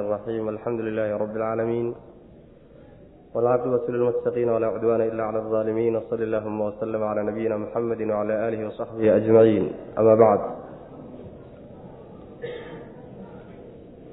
[0.00, 1.94] الرحيم الحمد لله رب العالمين
[3.34, 8.66] والعاقبة للمتقين ولا عدوان إلا على الظالمين وصل اللهم وسلم على نبينا محمد وعلى آله
[8.66, 10.40] وصحبه أجمعين أما بعد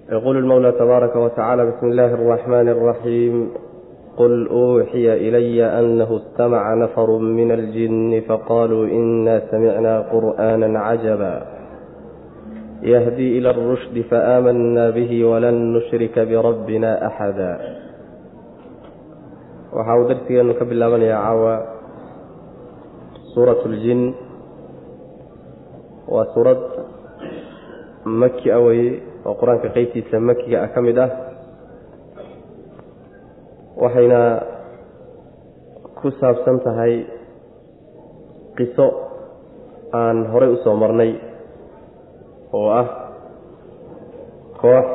[0.10, 3.52] يقول المولى تبارك وتعالى بسم الله الرحمن الرحيم
[4.18, 11.46] قل أوحي إلي أنه استمع نفر من الجن فقالوا إنا سمعنا قرآنا عجبا
[12.83, 17.53] يهدي إلى الرشد فآمنا به ولن نشرك بربنا أحدا
[19.73, 21.55] waxa uu darsigeenu ka bilaabanayaa caawa
[23.33, 24.03] suurat اljin
[26.13, 26.61] waa suurad
[28.05, 31.11] maki a weye oo qur-aanka qeybtiisa makiga ah ka mid ah
[33.83, 34.21] waxayna
[35.99, 36.95] ku saabsan tahay
[38.61, 38.87] qiso
[39.97, 41.17] aan horay u soo marnay
[42.54, 42.88] oo ah
[44.62, 44.88] koox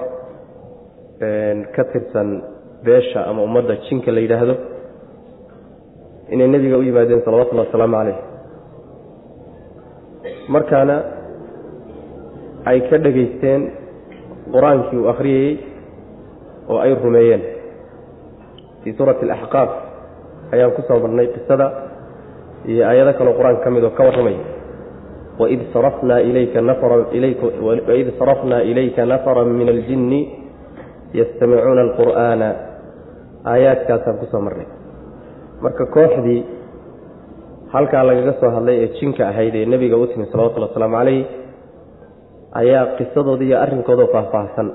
[1.74, 2.28] ka tirsan
[2.84, 4.54] beesha ama ummadda jinka la yidhaahdo
[6.34, 8.18] inay nebiga u yimaadeen salawatullahi wasalaamu caleyh
[10.54, 10.96] markaana
[12.70, 13.62] ay ka dhegaysteen
[14.54, 15.54] qur'aankii uu akhriyayey
[16.70, 17.42] oo ay rumeeyeen.
[18.82, 19.70] Fii suurati alaxqaaf
[20.54, 21.66] ayaan ku soo marnay qisada
[22.70, 24.40] iyo aayado kaleo qur'aanka ka mid oo ka warramaya
[25.40, 30.20] waid sarafnaa ilayka nawaid sarafnaa ilayka nafara min aljinni
[31.18, 32.48] yastamicuuna alqur'aana
[33.52, 34.66] aayaadkaasaan ku soo marnay
[35.64, 36.40] marka kooxdii
[37.74, 41.20] halkaa lagaga soo hadlay ee jinka ahayd ee nebiga u timi salawatullhi wasalaamu calayh
[42.60, 44.68] ayaa qisadooda iyo arrinkooda faahfaahsan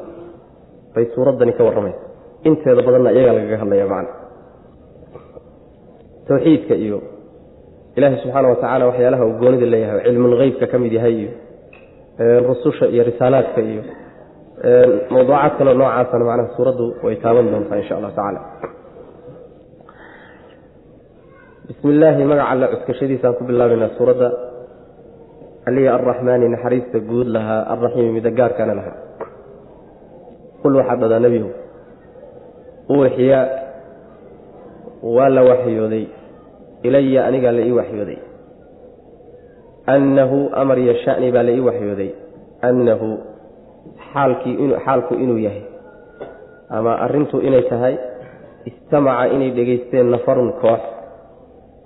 [0.95, 2.02] bay suuraddani ka warramaysa
[2.50, 4.13] inteeda badanna iyagaa lagaga hadlaya macna
[6.28, 6.97] tawxiidka iyo
[7.98, 11.31] ilaahay subxaana watacaala waxyaalaha uu goonida leeyahay cilmulgeybka ka mid yahay iyo
[12.50, 13.81] rususha iyo risaalaadka iyo
[15.14, 18.40] mawduucaad kaleo noocaasana macnaha suuraddu way taaban doontaa insha allahu tacaala
[21.68, 24.29] bismi illaahi magaca alla cuskashadiisaan ku bilaabaynaa suuradda.
[25.69, 28.96] Aliya arraxmaani naxariista guud lahaa arraxiimi midagaarkana lahaa.
[30.62, 31.50] Qul waxaad dhadaa nebihu
[32.94, 33.40] uuxiya
[35.16, 36.03] waa la waxyooday
[36.84, 38.20] ilaya anigaa la ii waxyooday.
[39.88, 42.12] Annahu amar iyo shani baa la ii waxyooday.
[42.62, 43.10] Annahu
[44.14, 45.64] xaalku inuu yahay.
[46.70, 47.96] Ama arrintu inay tahay
[48.68, 50.82] istamaca inay dhegaysteen nafarun koox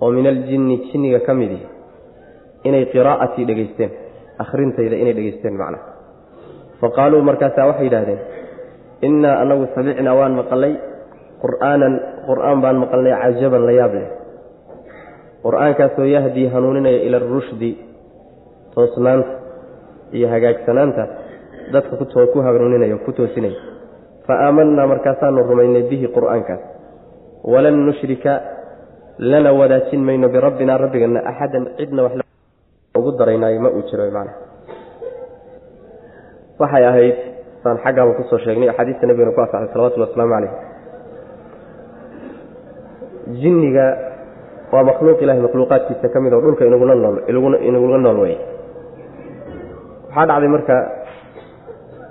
[0.02, 1.62] oo min aljinni jinniga ka midi
[2.66, 3.90] inay qiraa'atii dhegaysteen
[4.42, 5.86] akhrintayda inay dhegaysteen macnaha
[6.80, 8.20] fa qaaluu markaasaa waxay yidhahdeen
[9.06, 10.74] innaa anagu samicnaa waan maqalnay.
[11.42, 11.94] Qur'aanan
[12.26, 14.08] qur'aan baan maqalnay cajaban la yaab leh
[15.44, 17.70] qur'aankaasoo yahdii hanuuninaya ila arushdi
[18.74, 19.32] toosnaanta
[20.16, 21.02] iyo hagaagsanaanta
[21.72, 21.96] dadka
[22.32, 23.58] ku hanuuninaya ku toosinaya.
[24.26, 26.62] Fa aamanaa markaasaanu rumaynay bihi qur'aankaas.
[27.52, 28.32] Walan nushrika
[29.18, 32.12] lana wadaajin mayno birabbina rabbigana axadan cidna wax
[32.98, 34.32] ugu daraynaayo ma uu jiro macna
[36.58, 37.16] waxay ahayd
[37.62, 40.52] saan xaggaaba ku soo sheegnay axaadiista nabigana ku asaxay salawatullhi wasalaamu caleyh
[43.42, 43.86] jinniga
[44.72, 47.16] waa makhluuq ilahay makhluuqaadkiisa ka mid oo dhulka inagula nool
[47.68, 48.34] inagula nool wey
[50.08, 50.76] waxaa dhacday marka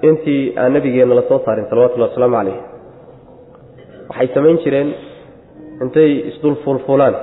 [0.09, 2.57] intii aan nabigeenna la soo saarin salawatullahi wasalaamu caleyh
[4.09, 4.89] waxay samayn jireen
[5.83, 7.16] intay isdul fuulfuulaan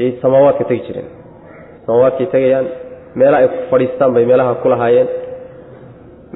[0.00, 1.08] yay samaawaadka tegi jireen.
[1.86, 2.66] Samaawaadkay tegayaan
[3.20, 5.08] meela ay fadhiistaan bay meelaha ku lahaayeen.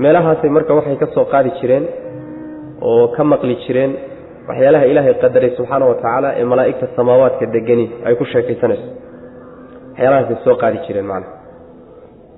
[0.02, 1.84] Meelahaasay marka waxay ka soo qaadi jireen
[2.88, 3.92] oo ka maqli jireen
[4.48, 8.86] waxyaalaha ilaahay qadaray subxaana wa tacaala ee malaa'igta samaawaadka degani ay ku sheekaysanayso.
[9.92, 11.34] Waxyaalahaasay soo qaadi jireen macnaha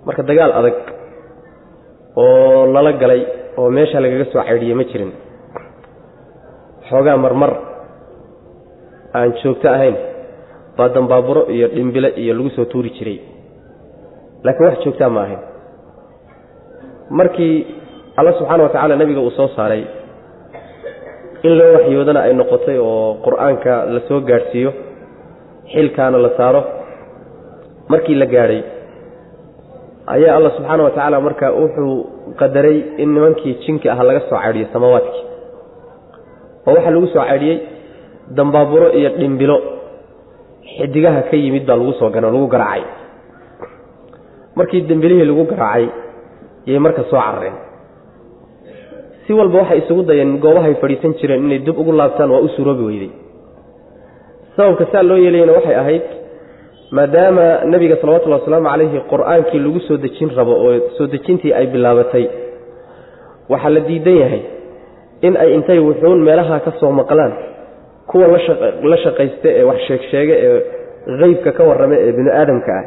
[0.07, 0.77] marka dagaal adag
[2.23, 3.23] oo lala galay
[3.61, 5.11] oo meesha lagaga soo caydhiyey ma jirin.
[6.89, 7.53] Xoogaa marmar
[9.19, 9.97] aan joogto ahayn
[10.77, 13.19] baa dambaaburo iyo dhimbile iyo lagu soo tuuri jiray.
[14.45, 15.41] Laakiin wax joogtaa ma ahayn.
[17.19, 17.55] Markii
[18.19, 19.83] alla subxaana wa tacaala nebiga uu soo saaray
[21.47, 24.71] in loo waxyoodana ay noqotay oo qur'aanka la soo gaadhsiiyo
[25.73, 26.63] xilkaana la saaro
[27.93, 28.61] markii la gaadhay
[30.15, 31.95] ayaa alla subxaana wa tacaala marka wuxuu
[32.41, 35.25] qadaray in nimankii jinka ah laga soo caydhiyo samaawaadkii.
[36.67, 37.57] Oo waxaa lagu soo caydhiyey
[38.37, 39.57] dambaaburo iyo dhimbilo.
[40.77, 42.85] Xidigaha ka yimid baa lagu soo gano lagu garaacay.
[44.57, 45.87] Markii dembilihii lagu garaacay
[46.67, 47.57] yay marka soo carareen
[49.29, 52.85] si walba waxay isugu dayeen goobahay fadhiisan jireen inay dib ugu laabtaan waa u suroobi
[52.89, 53.11] weyday.
[54.57, 56.05] Sababka saa loo yeelayana waxay ahayd
[56.97, 62.25] maadaama nebiga salawatullhi wasalaamu calayhi qur'aankii lagu soo dejin rabo oo soo dejintii ay bilaabatay
[63.53, 64.43] waxaa la diidan yahay
[65.27, 67.33] in ay intay wuxuun meelaha ka soo maqlaan
[68.11, 68.27] kuwa
[68.91, 70.59] la shaqaysta ee wax sheegsheege ee
[71.21, 72.85] qeybka ka warrama ee bini aadamka ah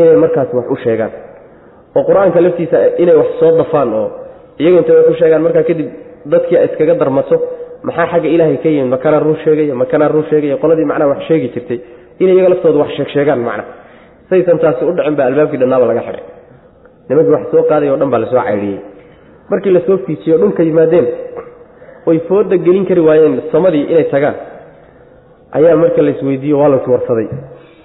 [0.00, 1.12] inay markaas wax u sheegaan.
[1.96, 4.06] Oo qur'aanka laftiisa inay wax soo dafaan oo
[4.60, 5.88] iyagu intay wax u sheegaan markaa kadib
[6.32, 7.36] dadkii iskaga darmato
[7.86, 8.90] maxaa xagga ilaahay ka yimid?
[8.94, 11.78] Makanaa run sheegaya makanaa run sheegaya qoladii macnaha wax sheegi jirtay.
[12.22, 13.64] Inay iyaga laftooda wax sheegsheegaan macna
[14.30, 16.24] saysan taasi u dhicin baa albaabkii dhannaaba laga xidhay
[17.08, 18.78] nimankii wax soo qaaday o dhan baa la soo caydhiyey
[19.50, 21.06] markii la soo fiijiyo dhulka yimaadeen
[22.10, 24.36] oy fooda gelin kari waayeen samadii inay tagaan.
[25.56, 27.28] Ayaa marka laisweydiiyo waa las warsaday.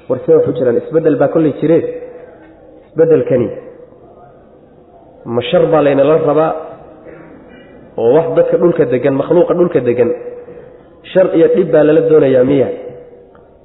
[0.10, 1.86] Warsee waxu jiraan isbeddel baa kollay jireen.
[2.90, 3.48] Isbeddelkani
[5.26, 6.52] ma shar baa laynala rabaa
[8.02, 10.10] oo wax dadka dhulka degan makhluuqa dhulka degan
[11.12, 12.68] shar iyo dhib baa lala doonayaa miya.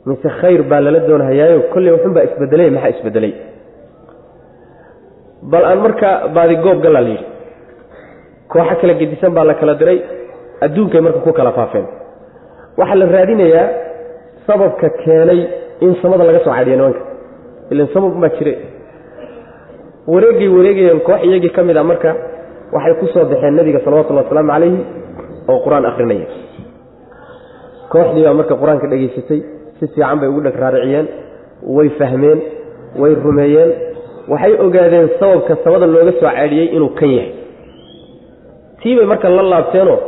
[0.08, 3.32] Mise khayr baa lala doonahayaayo kolley waxunbaa isbedelay maxaa isbedelay?
[5.52, 7.26] Bal aan markaa baadigoob gallaa la yidhi
[8.52, 9.98] kooxo kala gedisan baa la kala diray
[10.64, 11.86] adduunkay marka ku kala faafeen.
[12.78, 13.66] Waxaa la raadinayaa
[14.46, 15.40] sababka keenay
[15.84, 17.00] in samada laga soo cadhiyo nimanka.
[17.72, 18.52] Ilan sabab baa jire
[20.12, 22.10] wareegay wareegayeen koox iyagii ka mid a marka
[22.74, 24.78] waxay ku soo baxeen nebiga salawatullhi wasalaamu calayhi
[25.50, 26.26] oo qur'aan akhrinaya.
[27.92, 29.40] Kooxdii baa marka qur'aanka dhegaysatay
[29.78, 31.06] si fiican bay ugu dheg raariciyeen
[31.76, 32.38] way fahmeen
[33.00, 33.70] way rumeeyeen
[34.32, 37.32] waxay ogaadeen sababka samada looga soo caadhiyey inuu kan yahay.
[38.80, 39.98] Tii bay marka la laabteenoo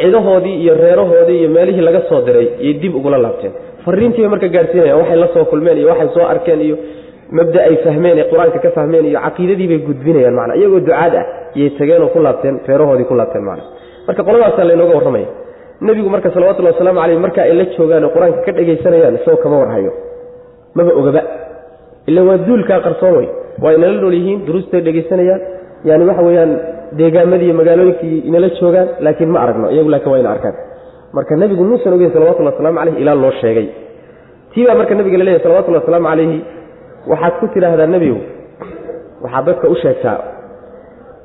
[0.00, 3.52] cidahoodii iyo reerahoodii iyo meelihii laga soo diray iyay dib ugula laabteen.
[3.84, 6.76] Fariintii bay marka gaadhsiinayaan waxay la soo kulmeen iyo waxay soo arkeen iyo
[7.38, 11.24] mabda ay fahmeen ee qur'aanka ka fahmeen iyo caqiidadii bay gudbinayaan macna iyagoo ducaad ah
[11.58, 13.64] iyay tageenoo ku laabteen reerahoodii ku laabteen macna.
[14.06, 15.26] Marka qoladaasaa laynooga warramaya
[15.86, 19.56] nebigu marka salawatullhi wasalaamu caleyh marka ay la joogaan oo qur'aanka ka dhegaysanayaan isagoo kama
[19.62, 19.92] warhayo.
[20.76, 21.20] Maba ogaba.
[22.10, 23.28] Ila waa duulkaa qarsoon wey
[23.62, 25.40] waa inala nool yihiin duruustay dhegaysanayaan.
[25.88, 26.52] Yani waxa weeyaan
[26.98, 30.54] deegaamadii magaalooyinkii inala joogaan laakiin ma aragno iyagu laakiin waa ina arkaan.
[31.16, 33.66] Marka nebigu muusan ogeyn salawatullhi wasalaamu caleyh ilaa loo sheegay.
[34.54, 36.38] Tii marka nebiga laleeyahy salawatullhi wasalaamu calayhi
[37.10, 38.20] waxaad ku tidhaahdaa nebigu
[39.24, 40.18] waxaad dadka u sheegtaa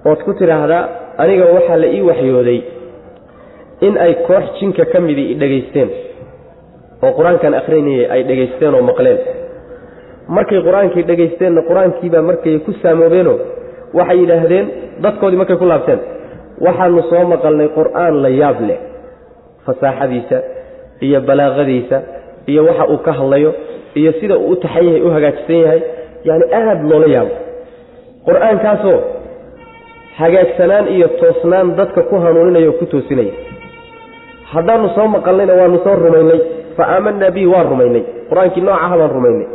[0.10, 0.84] ood ku tidhaahdaa
[1.24, 2.60] aniga waxaa la ii waxyooday
[3.88, 5.90] in ay koox jinka ka midii dhegaysteen
[7.06, 9.20] oo qur'aankan akhrinayay ay dhegaysteen oo maqleen.
[10.36, 13.38] Markay qur'aankii dhegaysteenna qur'aankiibaa markay ku saamoobeenoo
[13.98, 14.66] waxay yidhaahdeen
[15.04, 16.00] dadkoodii markay ku laabteen
[16.66, 18.80] waxaanu soo maqalnay qur'aan la yaab leh
[19.66, 20.38] fasaaxadiisa
[21.06, 21.98] iyo balaaqadiisa
[22.52, 23.52] iyo waxa uu ka hadlayo
[24.00, 25.82] iyo sida uu u taxan yahay u hagaajisan yahay
[26.28, 27.34] yaani aada loola yaabo.
[28.28, 28.98] Qur'aankaasoo
[30.20, 33.34] hagaagsanaan iyo toosnaan dadka ku hanuuninaya ku toosinaya
[34.54, 36.40] haddaanu soo maqalnayna waanu soo rumaynay.
[36.78, 38.04] Fa aamanaa bihi waan rumaynay.
[38.30, 39.48] Qur'aankii noocaha baan rumaynay.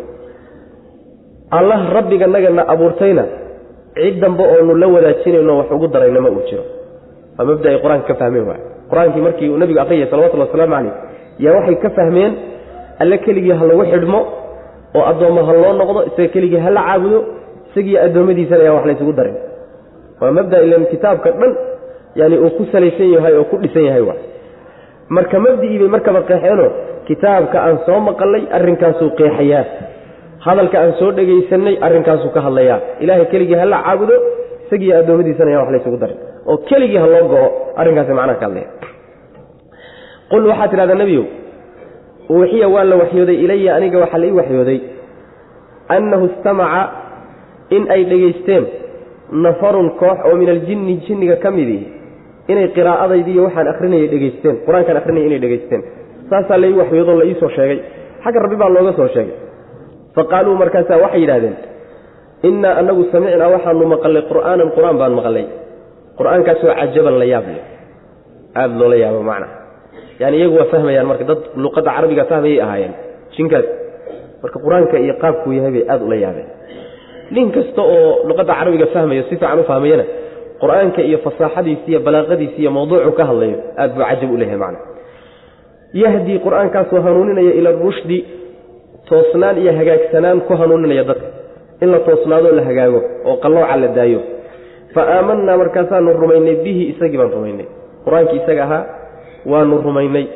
[1.58, 3.24] Allah rabbiganagana abuurtayna
[3.96, 6.64] cid dambe oonu la wadaajinayno wax ugu darayna ma uu jiro.
[7.38, 8.60] Waa mabda ay qur'aanka ka fahmeen waay.
[8.90, 10.92] Qur'aankii markii uu nabigu aqriyay salawatullhi wasalaamu calayh
[11.44, 12.32] yaa waxay ka fahmeen
[13.02, 14.20] alle keligii ha lagu xidhmo
[14.98, 17.19] oo addoommo ha loo noqdo isaga keligii ha la caabudo
[17.70, 19.37] isagiiyo addoommadiisana ayaan wax laysugu darin.
[20.20, 21.52] Waa mabda ilan kitaabka dhan
[22.20, 24.20] yani uu ku salaysan yahay oo ku dhisan yahay waay
[25.16, 26.70] marka mabdicii bay markaba qeexeenoo
[27.08, 29.64] kitaabka aan soo maqalnay arrinkaasuu qeexayaa.
[30.46, 32.78] Hadalka aan soo dhegaysanay arrinkaasuu ka hadlayaa.
[33.02, 34.14] Ilaahay keligii ha la caabudo
[34.66, 36.19] isagiiyo addoommadiisana ayaan wax laysugu darin.
[36.50, 37.46] Oo keligii ha loo go-o
[37.81, 38.69] arrinkaasi macnaha ka hadlaya.
[40.31, 41.24] Qul waxaad tidhahdaa nebiyow
[42.34, 44.78] uuxiya waa la waxyooday ilaya aniga waxaa la ii waxyooday.
[45.96, 46.82] Annahu istamaca
[47.76, 48.64] in ay dhegaysteen
[49.44, 51.82] nafarun koox oo min aljinni jinniga ka midii
[52.52, 55.82] inay qiraa'adaydiiyo waxaan akhrinayay dhegaysteen qur'aankaan akhrinayay inay dhegaysteen.
[56.30, 57.78] Saasaa la ii waxyoodoo la ii soo sheegay.
[58.24, 59.34] Xagga rabbi baa looga soo sheegay.
[60.14, 61.56] Fa qaaluu markaasaa waxay yidhahdeen
[62.48, 65.46] innaa annagu samicnaa waxaanu maqalnay qur'aanan qur'aan baan maqalnay.
[66.18, 67.64] Qur'aankaasoo cajaban la yaab leh.
[68.60, 69.46] Aada loola yaabo macna
[70.23, 72.93] yani iyagu waa fahmayaan marka dad luqadda carabiga fahmayay ahaayeen.
[73.37, 73.67] Jinkaas
[74.43, 76.49] marka qur'aanka iyo qaabkuu yahay bay aada ula yaabeen.
[77.35, 80.05] Nin kasta oo luqadda carabiga fahmayo si fiican u fahmayana
[80.63, 84.79] qur'aanka iyo fasaaxadiisi iyo balaaqadiisi iyo mawduucu ka hadlayo aad buu cajab u leeyahay macna.
[86.03, 88.19] Yahdii qur'aankaasoo hanuuninaya ila rushdi
[89.08, 91.29] toosnaan iyo hagaagsanaan ku hanuuninaya dadka.
[91.82, 94.20] In la toosnaadoo la hagaago oo qallooca la daayo.
[94.94, 97.67] Fa aamanaa markaasaanu rumaynay bihi isagii baan rumaynay.
[98.05, 98.82] Qur'aankii isaga ahaa
[99.50, 100.26] waanu rumaynay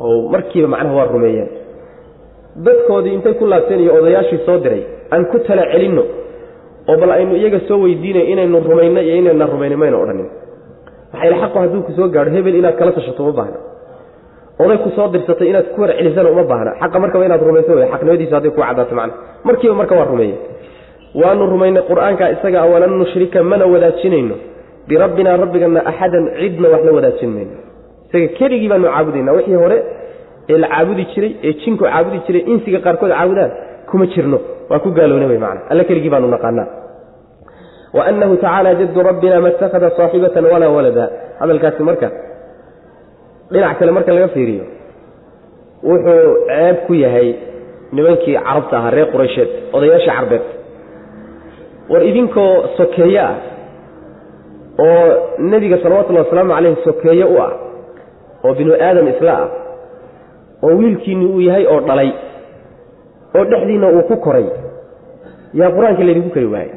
[0.00, 1.48] oo markiiba macnaha waa rumeeyeen.
[2.64, 4.82] Dadkoodii intay ku laabteen iyo odayaashii soo diray
[5.12, 6.04] aan ku tala celinno
[6.88, 10.28] oo bal aynu iyaga soo weydiinay inaynu rumayno iyo inayna rumayna mayna odhanin.
[11.12, 12.30] Maxaa yidhi xaqu hadduu ku gaadho?
[12.30, 13.58] Hebel inaad kala tashato uma baahna.
[14.58, 16.70] Oday ku dirsatay inaad ku warcelisana uma baahna.
[16.80, 19.14] Xaqa markaba inaad rumayso wey xaqnimadiisu hadday ku caddaato macna.
[19.44, 20.36] Markiiba marka waa rumeeye
[21.14, 24.34] waanu rumaynay qur'aanka isaga a walan nushrika mana wadaajinayno?
[24.88, 27.56] Birabbinaa rabbigana axadan cidna wax la wadaajin mayno
[28.14, 29.78] isaga keligii baanu caabudayna wixii hore
[30.52, 33.50] ee la caabudi jiray ee jinku caabudi jiray insiga qaarkood caabudaan
[33.90, 34.38] kuma jirno.
[34.70, 36.66] Waa ku gaaloona wey macana alle keligii baanu naqaanaa.
[37.96, 41.04] Waanahu tacaala jaddu rabbina ma ittakhada saaxibatan walaa walada.
[41.40, 42.08] Hadalkaasi marka
[43.52, 44.64] dhinac kale marka laga fiiriyo
[45.88, 47.28] wuxuu ceeb ku yahay
[47.96, 50.44] nimankii carabta ahaa reer quraysheed odayaashii carbeed.
[51.90, 53.34] War idinkoo sokeeye ah
[54.78, 55.04] oo
[55.50, 57.50] nebiga salawatullahi wasalaamu caleyhi sokeeye u ah
[58.44, 59.48] oo binu aadam isla ah
[60.64, 62.10] oo wiilkiinni uu yahay oo dhalay
[63.36, 64.46] oo dhexdiinna uu ku koray
[65.60, 66.72] yaa qur'aankii laydinku kari waayay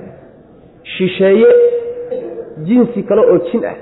[0.95, 1.49] shisheeye
[2.67, 3.75] jinsi kale oo jin ah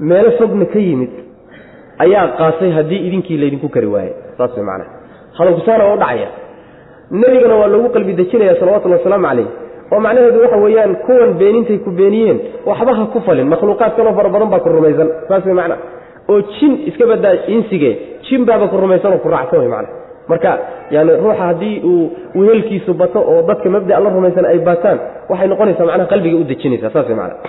[0.00, 1.10] meelo fogna ka yimid
[2.04, 4.14] ayaa qaatay haddii idinkii laydinku kari waayey.
[4.38, 4.90] Saas way macnaha
[5.38, 6.28] hadalku saana u dhacaya
[7.10, 9.46] nebigana waa loogu qalbi dejinaya salawatullahi wasalaamu calayh.
[9.92, 14.28] Oo macnaheedu waxa weeyaan kuwan beenintay ku beeniyeen waxba ha ku falin makhluuqaad kaloo fara
[14.34, 15.08] badan baa ku rumaysan.
[15.28, 15.80] Saas way macnaha
[16.32, 17.90] oo jin iska badaa insige
[18.28, 20.02] jin baaba ku rumaysan oo ku raacsan way macnaha.
[20.30, 20.50] Marka
[20.94, 22.04] yani ruuxa haddii uu
[22.38, 24.98] wehelkiisu bato oo dadka mabda la rumaysan ay baataan
[25.30, 27.44] waxay noqonaysaa macnaha qalbiga u dejinaysa saas way macnaha.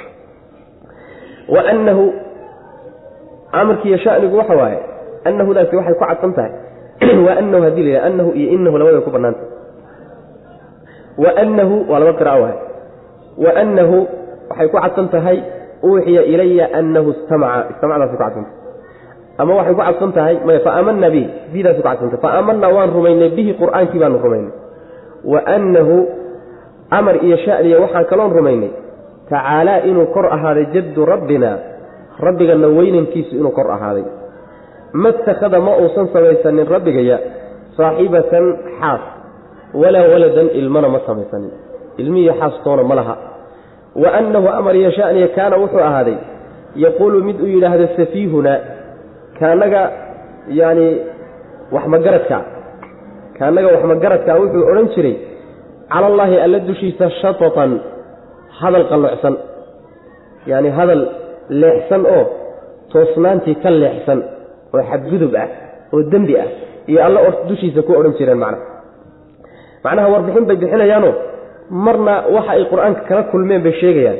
[1.56, 2.04] Waanahu
[3.62, 4.80] amarkiiyo shanigu waxa waaye
[5.30, 6.52] anahudaasi waxay ku cadsan tahay.
[7.28, 9.44] Waanahu haddii la yidhaha anahu iyo inahu labada ku bannaanta
[11.24, 12.58] waanahu waa laba qira'a waay.
[13.46, 13.98] Waanahu
[14.52, 15.38] waxay ku cadsan tahay
[15.84, 17.72] uuxiya ilaya anahu istamaca.
[17.78, 18.64] Istamacdaasay ku cadsan tahay
[19.42, 22.22] ama waxay ku cadsan tahay maya faaamanaa bihi bidaasay ku cadsan tahay.
[22.26, 24.54] Faaamanaa waan rumaynay bihi qur'aankii baanu rumaynay.
[25.32, 25.96] Waanahu
[26.92, 28.72] amar iyo shaniya waxaan kaloon rumaynay.
[29.30, 31.52] Tacaalaa inuu kor ahaaday jaddu rabbina
[32.26, 34.06] rabbigana weynankiisu inuu kor ahaaday.
[34.94, 37.18] Ma ittakhada ma uusan samaysanin rabbigaya
[37.78, 38.46] saaxibatan
[38.80, 39.04] xaas
[39.82, 41.52] walaa waladan ilmana ma samaysanin.
[41.98, 43.16] Ilmihiyo xaastoona ma laha.
[43.96, 46.18] Wa annahu amar iyo shaniya kaana wuxuu ahaaday
[46.76, 48.54] yaquulu mid uu yidhaahdo safiihuna
[49.40, 49.82] kaanaga
[50.60, 50.88] yaani
[51.76, 52.38] waxmagaradka
[53.38, 55.16] kaanaga waxmagaradkaa wuxuu odhan jiray
[55.94, 57.72] cala allaahi alla dushiisa shatatan
[58.60, 59.36] hadal qalloocsan
[60.52, 61.02] yaani hadal
[61.62, 62.24] leexsan oo
[62.94, 64.20] toosnaantii ka leexsan
[64.76, 65.48] oo xadgudub ah
[65.94, 66.50] oo dembi ah
[66.90, 68.64] iyo alla dushiisa ku odhan jireen macnaha
[69.86, 71.14] macnaha warbixin bay bixinayaanoo
[71.86, 74.20] marna waxa ay qur'aanka kala kulmeen bay sheegayaan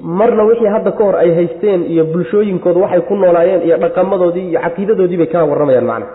[0.00, 4.60] marna wixii hadda ka hor ay haysteen iyo bulshooyinkooda waxay ku noolaayeen iyo dhaqamadoodii iyo
[4.66, 6.12] caqiidadoodii bay kala warramayaan macnaha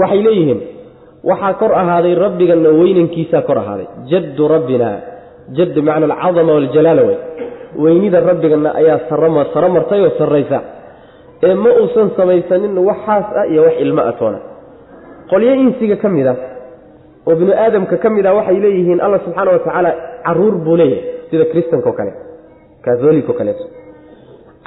[0.00, 0.60] waxay leeyihiin
[1.30, 3.86] waxaa kor ahaaday rabbigana weynankiisaa kor ahaaday.
[4.10, 4.88] Jaddu rabbina
[5.56, 7.16] jadd bimacna alcadama waljalaala wey
[7.84, 9.28] weynida rabbigana ayaa saro
[9.76, 10.58] martay oo sarraysa.
[11.46, 14.38] Ee ma uusan samaysanin wax xaas ah iyo wax ilmo ah toona.
[15.30, 16.34] Qolyo insiga ka mid a
[17.28, 19.90] oo binu aadamka ka mid a waxay leeyihiin alla subxaana wa tacaala
[20.26, 22.12] carruur buu leeyahay sida kristanka oo kale
[22.84, 23.64] katholic oo kaleeto.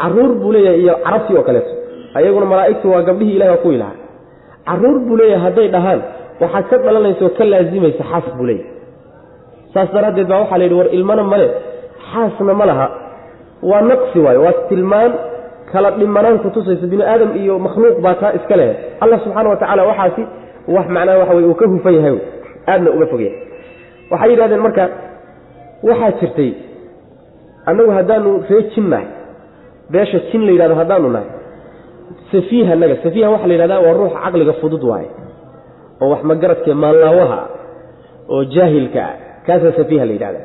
[0.01, 1.71] Caruur buu leeyahay iyo carabtii oo kaleeto.
[2.17, 3.97] Ayaguna malaa'igtu waa gabdhihii ilahi waa kuwii lahaa
[4.67, 5.99] carruur buu leeyahay hadday dhahaan
[6.41, 8.71] waxaa ka dhalanaysa oo ka laazimaysa xaas buu leeyahay.
[9.73, 11.47] Saas daraaddeed baa waxaa la yidhi war ilmana male
[12.11, 12.87] xaasna ma laha.
[13.69, 15.11] Waa naqsi waayo waa tilmaan
[15.71, 18.69] kala dhimanaan ku tusaysa binu aadam iyo makhluuq baa taa iska leh
[19.03, 20.23] allah subxaana wa tacaala waxaasi
[20.75, 22.15] wax macnaha waxa weye uu ka hufan yahay
[22.71, 23.37] aadna uga fogyahay
[24.11, 24.83] waxay yidhahdeen marka
[25.89, 26.49] waxaa jirtay
[27.69, 29.07] annagu haddaanu ree jin nahay
[29.93, 31.29] beesha jin la yidhahdo haddaanu nahay
[32.31, 35.09] safiiha naga safiiha waxaa la yidhahdaa waa ruuxa caqliga fudud waaye
[36.01, 37.47] oo wax magaradkee maanlaawaha ah
[38.33, 39.13] oo jaahilka ah
[39.47, 40.39] kaasaa safiiha la yidhahda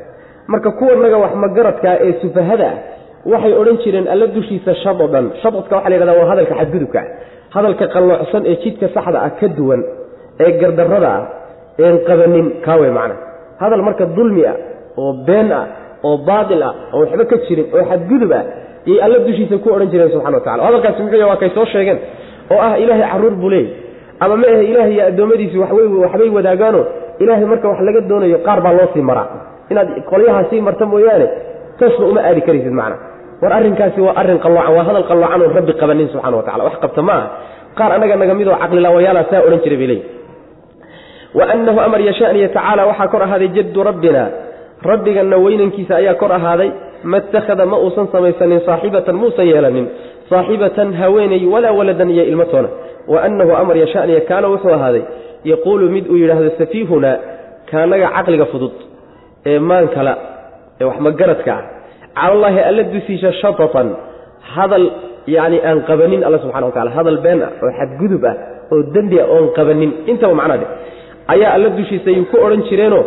[0.53, 2.79] marka kuwanaga wax magaradkaa ee sufahada ah
[3.33, 7.01] waxay odhan jireen alla dushiisa shadadan shadadka waxa la yhahda waa hadalka xadgudubka
[7.57, 9.81] hadalka qalloocsan ee jidka saxda ah ka duwan
[10.45, 11.23] ee gardarrada ah
[11.87, 13.15] een qabanin kaawe macna.
[13.63, 14.57] Hadal marka dulmi ah
[15.03, 15.65] oo been ah
[16.09, 18.45] oo baatil ah oo waxba ka jirin oo xadgudub ah
[18.91, 21.99] yay alla dushiisa ku odhan jireen subxana wa tacala hadalkaasi muxuu waa kay soo sheegeen
[22.55, 23.71] oo ah ilaahay carruur buu leeyay
[24.25, 26.81] ama ma ahe ilaahay iyo addoommadiisi waxbay wadaagaano
[27.23, 29.27] ilaahay marka wax laga doonayo qaar baa loo sii maraa.
[29.73, 31.27] Inaad qolyahaa sii marta mooyaane
[31.79, 32.97] toosba uma aadi karaysid macna.
[33.43, 36.75] War arrinkaasi waa arrin qalloocan waa hadal qalloocan oo rabbi qabanin subxana wa tacala wax
[36.85, 37.27] qabta ma aha.
[37.79, 40.09] Qaar annaga naga midoo caqlilaawayaala saa odhan jiray bay leeyihi
[41.39, 44.23] waanahu amar yashaniya tacaala waxaa kor ahaaday jaddu rabbina
[44.85, 46.71] rabbigana weynankiisa ayaa kor ahaaday
[47.05, 49.87] ma ittakhada ma uusan samaysanin saaxibatan muusan yeelanin.
[50.31, 52.69] Saaxibatan haweeney walaa waladan iyo ilmatoona
[53.09, 55.03] waanahu amar yashaniya kaana wuxuu ahaaday
[55.45, 57.19] yaquulu mid uu yidhaahdo safiihuna
[57.71, 58.73] kaanaga caqliga fudud
[59.47, 60.13] ee maankala
[60.81, 61.63] ee wax magaradka ah.
[62.21, 63.89] Calallaahi alla dusiisha shatatan
[64.55, 64.87] hadal
[65.27, 68.35] yacni aan qabanin alla subxana wa tacala hadal been ah oo xadgudub ah
[68.73, 69.91] oo dembi ah oon qabanin.
[70.07, 70.71] Intaba macnaa dheh
[71.35, 73.05] ayaa alla dushiisa ay ku odhan jireenoo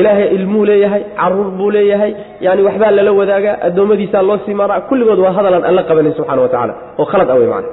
[0.00, 2.12] ilaahay ilmuu leeyahay carruur buu leeyahay
[2.46, 6.48] yani waxbaa lala wadaagaa addoommadiisaa loo sii maraa kulligood waa hadalaan alla qabanin subxana wa
[6.54, 7.68] tacala oo khalad ah wey macana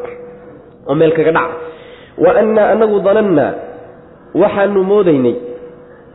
[0.90, 1.54] oo meel kaga dhaca.
[2.24, 3.52] Wa annaa anagu danannaa
[4.42, 5.36] waxaanu moodaynay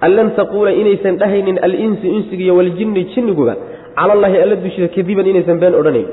[0.05, 3.55] an lan taquula inaysan dhahaynin alinsu insigiiyo waljinni jinniguba
[3.99, 6.07] cala allaahi alla dushiisa kadiban inaysan been odhanayn.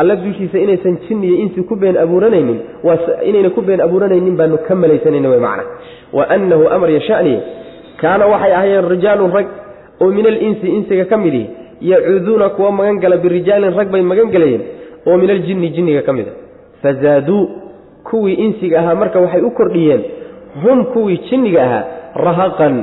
[0.00, 2.58] Alla dushiisa inaysan jinniyo insi ku been abuuranaynin
[3.28, 5.64] inayna ku been abuuranaynin baanu ka malaysanayna wey macna
[6.16, 7.38] wa annahu amar yashaniye
[8.02, 9.46] kaana waxay ahaayeen rijaalun rag
[10.02, 11.46] oo min alinsi insiga ka mid ihi
[11.90, 14.62] yacuuduuna kuwa magan gala birijaalin rag bay magan galayeen
[15.06, 16.32] oo min aljinni jinniga ka mid a
[16.82, 17.42] fazaaduu
[18.10, 20.02] kuwii insiga ahaa marka waxay u kordhiyeen
[20.62, 21.84] hum kuwii jinniga ahaa
[22.26, 22.74] rahaqan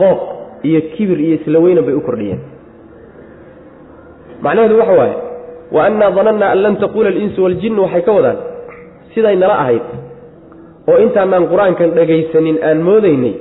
[0.00, 0.20] qooq
[0.68, 2.40] iyo kibir iyo isla weynan bay u kordhiyeen.
[4.42, 5.16] Macnaheedu waxa waaye
[5.72, 8.36] wa annaa danannaa an lan taquula alinsu waaljinnu waxay ka wadaan
[9.14, 9.82] siday nala ahayd
[10.90, 13.34] oo intaanaan qur'aankan dhagaysanin aan moodaynay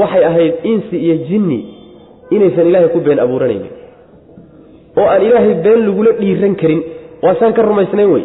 [0.00, 1.58] waxay ahayd insi iyo jinni
[2.34, 3.72] inaysan ilaahay ku been abuuranaynin
[5.00, 6.80] oo aan ilaahay been lagula dhiiran karin
[7.24, 8.24] waasaan ka rumaysnayn wey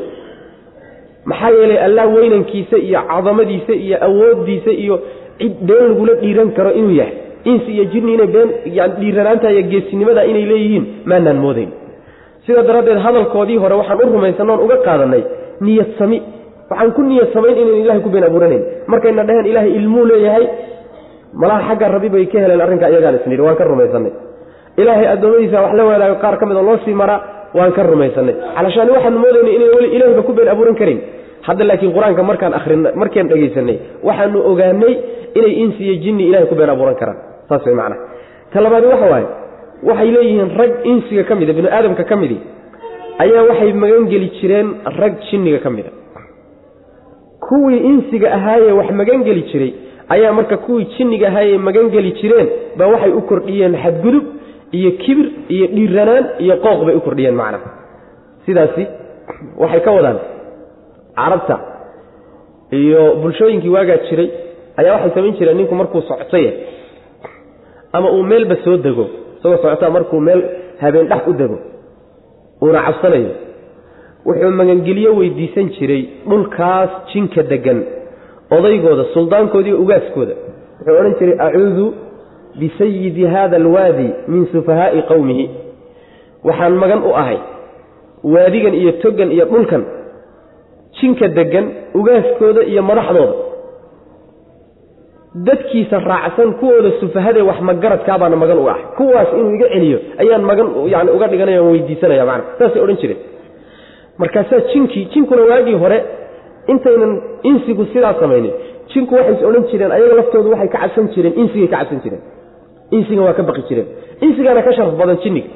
[1.31, 4.95] maxaa yeelay allah weynankiisa iyo cadamadiisa iyo awooddiisa iyo
[5.39, 7.15] cid been lagula dhiiran karo inuu yahay.
[7.51, 11.69] Insi iyo jinni inay been yani dhiiranaanta iyo geesinimada inay leeyihiin maanaan moodayn.
[12.45, 15.23] Sidaa daraaddeed hadalkoodii hore waxaan u rumaysanoon uga qaadanay
[15.65, 16.17] niyad sami
[16.71, 18.63] waxaan ku niyad samayn inayn ilahay ku been abuuranayn.
[18.91, 20.45] Markayna dhaheen ilaahay ilmuu leeyahay
[21.41, 24.11] malaha xagga rabbi bay ka heleen arrinka iyagaan isnidhi waan ka rumaysanay
[24.81, 27.19] ilaahay addoommadiisa wax la wadaago qaar ka mid oo loo sii maraa
[27.57, 30.99] waan ka rumaysanay calashaani waxaanu moodaynay inay weli ilahayba ku been abuuran karin.
[31.47, 33.77] Hadda laakiin qur'aanka markaan akrina markaan dhegaysanay
[34.07, 34.93] waxaanu ogaanay
[35.39, 37.17] inay insi iyo jinni ilahay ku been abuuran karaan.
[37.49, 38.01] Saas way macnaha.
[38.51, 39.27] Ta waxa waaye
[39.83, 42.37] waxay leeyihiin rag insiga ka mida binu aadamka ka midi
[43.19, 44.67] ayaa waxay magangeli jireen
[44.99, 45.89] rag jinniga ka mida
[47.47, 49.71] kuwii insiga ahaayee wax magangeli jiray
[50.15, 52.47] ayaa marka kuwii jinniga ahaayee magangeli jireen
[52.77, 54.25] baa waxay u kordhiyeen xadgudub
[54.77, 57.69] iyo kibir iyo dhiiranaan iyo qooq bay u kordhiyeen macnaha.
[58.45, 58.83] Sidaasi
[59.61, 60.19] waxay ka wadaan
[61.19, 61.55] carabta
[62.81, 64.29] iyo bulshooyinkii waagaa jiray
[64.79, 66.45] ayaa waxay samayn jireen ninku markuu soctay
[67.97, 69.05] ama uu meelba soo dego
[69.37, 70.41] isagoo socota markuu meel
[70.81, 71.57] habeen dhex u dego
[72.63, 73.31] uuna cabsanayo
[74.27, 77.79] wuxuu magangelyo weydiisan jiray dhulkaas jinka deggan
[78.51, 80.33] odaygooda suldaankoodii ugaaskooda.
[80.79, 81.85] Wuxuu odhan jiray acuudu
[82.59, 85.45] bisayidi hada alwaadi min sufahaa'i qowmihi
[86.47, 87.37] waxaan magan u ahay
[88.23, 89.83] waadigan iyo togan iyo dhulkan
[91.01, 91.65] jinka deggan
[91.99, 93.33] ugaaskooda iyo madaxdooda.
[95.47, 98.83] Dadkiisa raacsan kuwooda sufahadee wax magaradkaabaana magan u ahay.
[98.97, 103.19] Kuwaas inuu iga celiyo ayaan magan yani uga dhiganaya aan weydiisanaya macana saasay odhan jireen.
[104.17, 105.99] Markaasaa jinkii jinkuna waagii hore
[106.73, 107.13] intaynan
[107.49, 108.51] insigu sidaa samaynin.
[108.93, 112.21] Jinku waxay is odhan jireen ayaga laftoodu waxay ka cabsan jireen insigay ka cabsan jireen.
[112.97, 113.87] Insiga waa ka baqi jireen.
[114.25, 115.49] Insigaana ka sharaf badan jinniga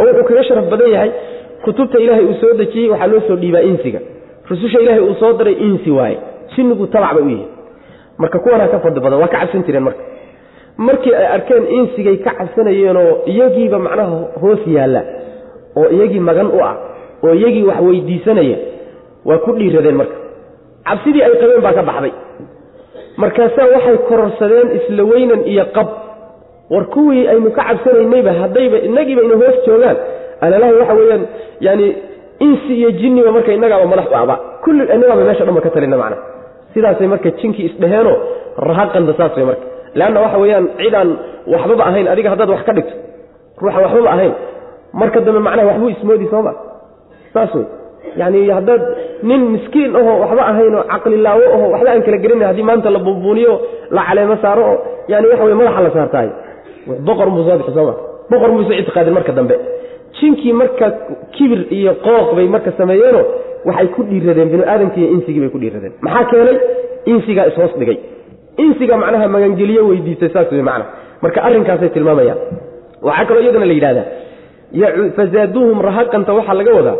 [0.00, 1.10] oo wuxuu kaga sharaf badan yahay
[1.64, 4.00] kutubta ilaahay uu soo dejiyey waxaa loo soo dhiibaa insiga.
[4.50, 6.18] Rususha ilaahay uu soo diray insi waaye.
[6.56, 7.44] Jinnigu tabac u yihi
[8.18, 10.02] marka kuwanaa ka fadli badan waa ka cabsan jireen marka.
[10.86, 15.02] Markii ay arkeen insigay ka cabsanayeenoo iyagiiba macnaha hoos yaalla
[15.80, 16.74] oo iyagii magan u ah
[17.24, 18.56] oo iyagii wax weydiisanaya
[19.28, 20.14] waa ku dhiiradeen marka
[20.88, 22.12] cabsidii ay qabeen baa ka baxday.
[23.22, 25.88] Markaasaa waxay kororsadeen isla weynan iyo qab.
[26.72, 29.96] War kuwii aynu ka cabsanaynayba haddayba inagiiba ina hoos joogaan
[30.44, 31.22] alalahi waxa weeyaan
[31.66, 31.86] yani
[32.46, 34.34] insi iyo jinniba marka innagaaba madax u aba.
[34.64, 36.16] Kulli innagaaba meesha dhanba ka talina macna.
[36.74, 38.16] Sidaasay marka jinkii isdheheenoo
[38.68, 39.64] rahaqanda saas marka.
[39.98, 41.08] Leanna waxa weeyaan cidaan
[41.52, 42.94] waxbaba ahayn adiga haddaad wax ka dhigto
[43.62, 44.32] ruuxa waxbaba ahayn
[45.00, 46.52] marka dambe macnaha waxbuu ismoodi sooma
[47.34, 47.66] saas wey
[48.20, 48.82] yani haddaad
[49.28, 52.98] nin miskiin ahoo waxba ahayn oo caqlilaawo aho waxba aan kala gelina haddii maanta la
[53.06, 53.52] buunbuuniyo
[53.96, 54.76] la caleemo saaro oo
[55.12, 56.28] yani waxa wey madaxa la saartaay
[57.08, 57.94] boqor muu soo bixi sooma
[58.30, 59.54] boqor muusa ictiqaadin marka dambe.
[60.18, 60.86] Jinkii marka
[61.34, 63.24] kibir iyo qooq bay marka sameeyeenoo
[63.68, 65.92] waxay ku dhiiradeen binu aadamkii iyo insigii bay ku dhiiradeen.
[66.06, 66.56] Maxaa keenay?
[67.12, 67.98] Insigaa ishoos dhigay.
[68.64, 70.84] Insiga macnaha magangeliyo weydiistay saas wey macna
[71.22, 72.38] marka arrinkaasay tilmaamayaan.
[73.06, 74.06] Waxaa kaloo iyadana la yidhahdaa
[75.16, 76.96] fazaaduuhum rahaqanta waxaa laga wadaa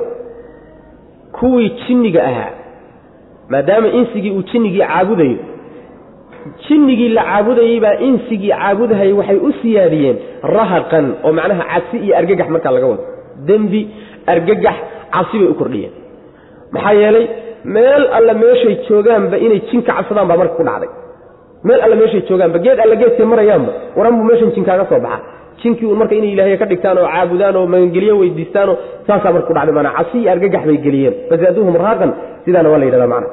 [1.38, 2.52] kuwii jinniga ahaa
[3.52, 5.38] maadaama insigii uu jinnigii caabudayo.
[6.68, 10.16] Jinnigii la caabudayey baa insigii caabudahayay waxay u siyaadiyeen
[10.56, 13.04] rahaqan oo macnaha cabsi iyo argagax markaa laga wado.
[13.48, 13.80] Dembi
[14.32, 14.76] argagax
[15.14, 15.92] cabsi bay u kordhiyeen.
[16.74, 17.26] Maxaa yeelay
[17.74, 20.90] meel alla meeshay joogaanba inay jinka cabsadaan baa marka ku dhacday.
[21.66, 25.20] Meel alla meeshay joogaanba geed alla geedkay marayaanba waranbuu meeshan jinkaaga soo baxa
[25.62, 29.54] jinkii uun marka inay ilaahay ka dhigtaan oo caabudaan oo magangelyo weydiistaanoo saasaa marka ku
[29.54, 31.14] dhacday iyo argagax bay geliyeen.
[31.30, 32.10] Fazaaduuhum rahaqan
[32.44, 33.28] sidaana waa la yidhahda macna.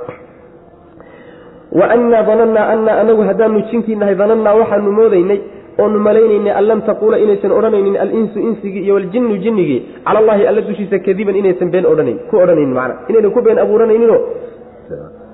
[1.79, 5.39] Wa annaa danannaa annaa anagu haddaanu jinkii danannaa waxaanu moodaynay
[5.79, 9.79] oonu malaynaynay an lam taquula inaysan odhanaynin alinsu insigii iyo waljinnu jinnigii.
[10.05, 12.19] Cala allahi alla dushiisa kadiban inaysan been odhanayn.
[12.29, 12.95] Ku odhanaynin macna.
[13.09, 14.19] Inaynan ku been abuuranayninoo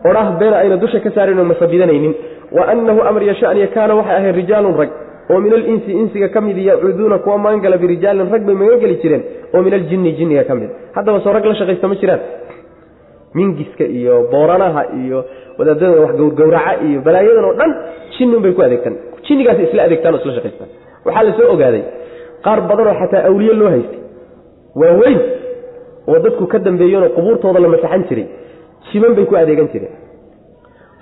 [0.05, 2.13] odhaah beena ayna dusha ka saarayn oo masabidanaynin
[2.51, 4.89] wa annahu amar yashaniya kaana waxay ahayn rijaalun rag
[5.29, 9.61] oo min alinsi insiga ka mid yacuuduuna kuwa magangala birijaalin rag bay magangeli jireen oo
[9.61, 10.69] min aljinni jinniga ka mid.
[10.95, 12.19] Haddaba soo rag la shaqaysta ma jiraan?
[13.35, 15.19] Mingiska iyo booranaha iyo
[15.57, 17.71] wadaadada wax gowrgowraca iyo balaayadan oo dhan
[18.17, 18.95] jinnin bay ku adeegtaan.
[19.27, 20.69] Jinnigaas isla adeegtaan oo isla shaqaystaan.
[21.05, 21.83] Waxaa la ogaaday
[22.45, 23.99] qaar badanoo xataa awliye loo haystay.
[24.79, 25.19] Waaweyn
[26.07, 28.27] oo dadku ka dambeeyeenoo qubuurtooda la masaxan jiray
[28.91, 29.93] jiman bay ku adeegan jireen.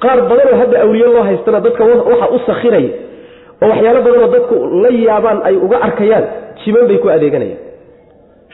[0.04, 3.05] Qaar badanoo hadda awliye loo haystana dadka waxa u sakhiraya
[3.64, 6.26] oo waxyaalo badanoo dadku la yaabaan ay uga arkayaan
[6.64, 7.60] jiman bay ku adeeganayaan.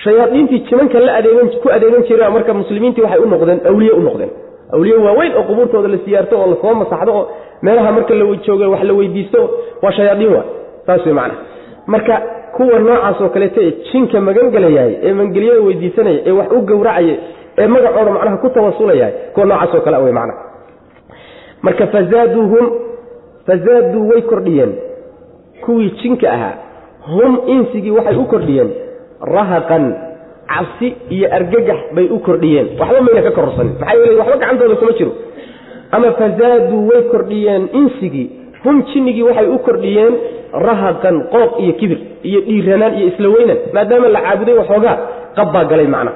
[0.03, 4.29] Shayaadiintii jimanka la adeegan ku adeegan jira marka muslimiintii waxay u noqdeen awliye u noqdeen.
[4.73, 7.23] Awliye waaweyn oo qubuurtooda la siyaarto oo la soo masaxdo oo
[7.61, 9.39] meelaha marka la joogo wax la weydiisto
[9.83, 10.43] waa shayaadiin wa
[10.85, 11.35] saas wey macana
[11.87, 12.15] marka
[12.55, 17.15] kuwa noocaas oo kaleeta ee jinka magangelayahay ee mangelyada weydiisanaya ee wax u gowracaya
[17.57, 20.33] ee magacooda macnaha ku tawasulayahay kuwa noocaas oo kale wey macna.
[21.61, 22.65] Marka fazaaduuhum
[23.47, 24.71] fazaaduu way kordhiyeen
[25.65, 26.53] kuwii jinka ahaa
[27.13, 28.69] hum insigii waxay u kordhiyeen.
[29.35, 29.83] Rahaqan
[30.51, 32.67] cabsi iyo argagax bay u kordhiyeen.
[32.79, 35.11] Waxba mayna ka kororsanin maxaa yeele waxba gacantooda kuma jiro.
[35.95, 38.27] Ama fazaaduu way kordhiyeen insigii.
[38.63, 40.13] Hum jinnigii waxay u kordhiyeen
[40.67, 44.97] rahaqan qooq iyo kibir iyo dhiiranaan iyo isla weynan maadaama la caabuday waxoogaa
[45.37, 46.11] qabbaa galay macna.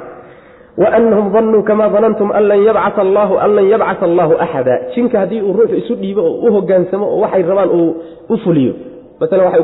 [0.78, 4.76] Waanahum danuu kamaa danantum an lan yabcaa allahu an lan yabcaa allahu axada.
[4.96, 7.90] Jinka haddii uu ruuxu isu dhiibo oo u hogaansamo oo waxay rabaan uu
[8.30, 8.74] u fuliyo
[9.20, 9.64] maalan waxay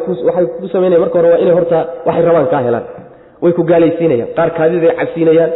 [0.62, 2.86] ku samaynaya marka hore waa inay horta waxay rabaan kaa helaan.
[3.44, 4.30] Way ku gaalaysiinayaan.
[4.38, 5.52] Qaar kaadiday cabsiinayaan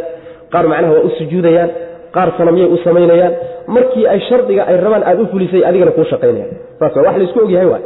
[0.52, 1.70] qaar macnaha waa u sujuudayaan
[2.16, 3.32] qaar sanamyay u samaynayaan
[3.76, 6.50] markii ay shardiga ay rabaan aad u fulisay adigana kuu shaqaynayaan.
[6.78, 7.84] Saas wax la isku ogyahay waay.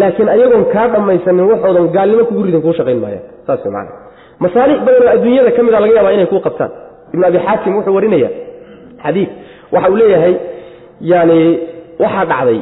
[0.00, 3.24] Laakiin ayagoon kaa dhammaysanin waxoodan gaalnimo kugu ridin kuu shaqayn maayaan.
[3.46, 3.86] Saas man
[4.44, 6.70] masaalix badanoo adduunyada ka mida laga yaaba inay kuu qabtaan.
[7.14, 8.28] Ibn abi xaakim wuxuu warinaya
[9.04, 9.30] xadiid
[9.74, 10.34] waxa uu leeyahay
[11.12, 11.38] yani
[12.02, 12.58] waxaa dhacday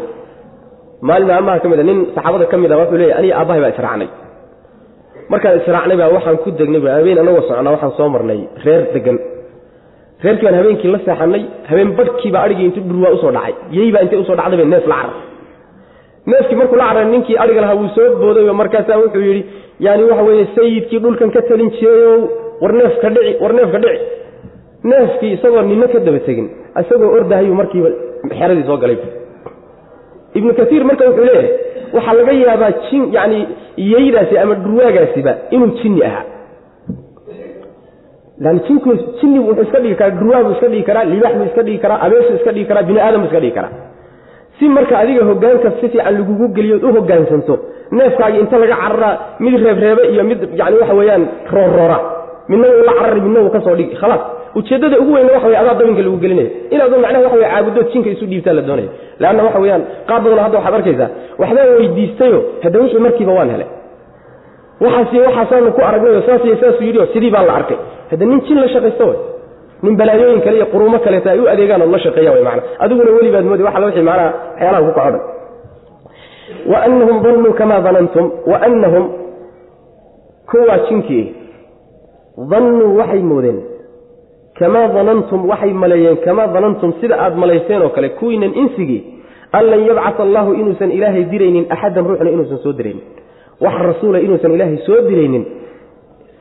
[1.09, 3.73] maalin maalmaha ka mid a nin saxaabada ka mid a wuxuu leeyahy aniga aabbahay baa
[3.75, 4.09] israacnay
[5.33, 9.17] markaan israacnay baa waxaan ku degnay habeen anagoo socnaa waxaan soo marnay reer degan
[10.25, 14.19] reerkii baan habeenkii la seexanay habeen badhkiibaa adhigii intu dhurwaa u soo dhacay yeybaa intay
[14.23, 15.15] u soo dhacday bay neef la carar
[16.33, 19.43] neefkii markuu la caray ninkii adhiga lahaa wuu soo booday markaasaa wuxuu yidhi
[19.87, 22.17] yani waxa weeye sayidkii dhulkan ka talin jirayow
[22.63, 24.03] war neefka dhici war neefka dhici.
[24.91, 26.47] Neefkii isagoo nina ka daba tegin
[26.81, 27.91] isagoo ordahayuu markiiba
[28.39, 28.99] xeradii soo galay
[30.39, 31.51] ibnu kaiir marka wuxuu leeyahay
[31.97, 33.39] waxaa laga yaabaa jin yani
[33.93, 36.25] yeydaasi ama dhurwaagaasiba inuu jinni ahaa
[39.21, 42.01] jinni wuxuu iska dhigi karaa dhurwaag buu iska dhigi karaa libaax buu iska dhigi karaa
[42.07, 43.73] abeesuu iska dhigi karaa bini aadam buu iska dhigi karaa.
[44.59, 47.55] Si marka adiga hogaanka si fiican lagugu geliyo od u hogaansanto
[47.91, 51.99] neefkaagii inta laga cararaa mid reebreebe iyo mid yani waxa weeyaan roorroora.
[52.49, 54.21] Midna wuu la carari midna wuu ka soo dhigi khalaas
[54.59, 58.09] ujeeddada ugu weyna waxa wey adaa dabinka lagu gelinaya inaadu macnaha waxa wey caabudood jinka
[58.15, 58.89] isu dhiibtaa la doonaya
[59.23, 61.09] leanna waxa weeyaan qaar badanoo hadda waxaad arkaysaa
[61.43, 63.69] waxbaa weydiistayo hadda wixii markiiba waan helay.
[64.85, 67.77] Waxaas waxaasaanu ku aragnayo saas iyo saasuu yidhi oo sidii baa la arkay.
[68.11, 69.19] Hadda nin jin la shaqaysta way
[69.85, 73.11] nin balaayooyin kale iyo quruumo kaleeta ay u adeegaan oo la shaqeeya way macana adiguna
[73.19, 75.21] welibaad moodi waxa la wixii macnaha waxyaalaha ku kaco dhan
[76.73, 79.05] waanahum danuu kamaa danantum waanahum
[80.51, 81.25] kuwaa jinkii
[82.51, 83.59] dannuu waxay moodeen
[84.59, 89.03] kamaa danantum waxay maleeyeen kamaa danantum sida aad malayseen oo kale kuwiinan insigii
[89.53, 93.03] an lan yabcata allahu inuusan ilaahay diraynin axadan ruuxna inuusan soo diraynin.
[93.61, 95.45] Wax rasuula inuusan ilaahay soo diraynin.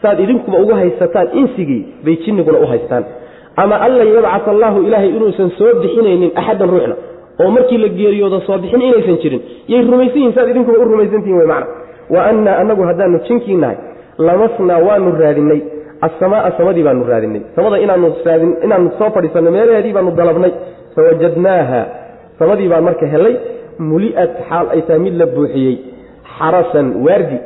[0.01, 3.03] Saad idinkuba ugu haysataan insigii bay jinniguna u haystaan.
[3.55, 6.95] Ama an lan yabcata allaahu ilaahay inuusan soo bixinaynin axadan ruuxna
[7.41, 11.37] oo markii la geeriyoodo soo bixin inaysan jirin yay rumaysan yihiin saad idinkuba u rumaysantihin
[11.37, 11.67] wey macna.
[12.13, 13.77] Wa annaa annagu haddaanu jinkii nahay
[14.17, 15.61] lamasnaa waanu raadinay
[16.07, 20.51] asamaaa samadii baanu raadinay samada inaanu soo fadhiisanno meelaheedii baanu dalabnay
[20.95, 21.81] fawajadnaaha
[22.39, 23.35] samadii baan marka helay
[23.91, 25.75] muli'at xaal ay tahay mid la buuxiyey
[26.37, 27.37] xarasan waardi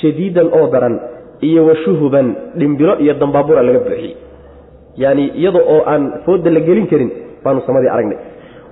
[0.00, 0.94] shadiidan oo daran
[1.48, 2.26] iyo washuhuban
[2.60, 4.14] dhimbilo iyo dambaabura laga buuxiyey
[5.02, 7.10] yaani iyada oo aan fooda la gelin karin
[7.44, 8.18] baanu samadii aragnay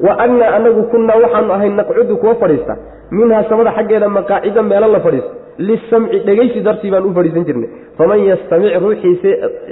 [0.07, 2.75] wa annaa anagu kunnaa waxaanu ahay naqcudu kuwa fadhiista
[3.18, 8.24] minhaa samada xaggeeda maqaacida meelo la fadhiisto lisamci dhegaysi dartii baan u fadhiisan jirnay faman
[8.30, 9.30] yastamic ruuxiise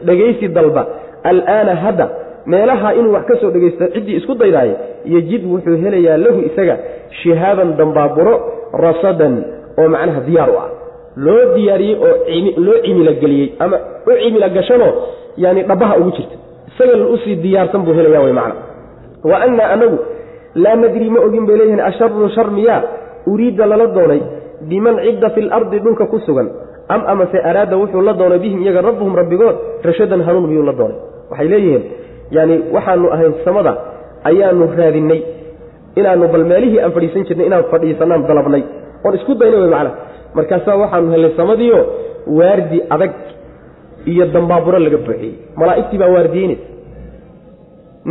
[0.09, 0.87] dhegaysi dalba
[1.25, 2.09] alaana hadda
[2.47, 6.77] meelaha inuu wax ka soo dhegaysto ciddii isku daydaaya yejid wuxuu helayaa lahu isaga
[7.23, 8.35] shihaaban dambaaburo
[8.85, 9.45] rasadan
[9.79, 10.69] oo macnaha diyaar u ah
[11.17, 12.15] loo diyaariyey oo
[12.67, 14.93] loo cimilogeliyey ama u cimilo gashanoo
[15.37, 16.37] yani dhabaha ugu jirta
[16.69, 18.55] isaga u sii diyaarsan buu helaya wy macna
[19.25, 19.99] wa annaa anagu
[20.55, 22.83] laa nadri ma ogin bay leeyihiin asharun shar miyaa
[23.27, 24.21] uriidda lala doonay
[24.71, 26.49] biman cidda fi lardi dhulka ku sugan
[26.95, 29.57] am amase araada wuxuu la doonay bihim iyaga rabbuhum rabbigood
[29.89, 30.99] rashadan hanuun miyuu la doonay.
[31.31, 31.83] Waxay leeyihiin
[32.37, 33.73] yani waxaanu ahayn samada
[34.31, 35.21] ayaanu raadinay
[36.01, 38.63] inaanu bal meelihii aan fadhiisan jirnay inaan fadhiisanaan dalabnay.
[39.05, 39.91] Oon isku daynay wey macana
[40.37, 41.81] markaasaa waxaanu hellay samadiio
[42.39, 43.13] waardi adag
[44.11, 45.35] iyo dambaaburo laga buuxiyey.
[45.61, 46.67] Malaa'igtii baa waardiyeynaysa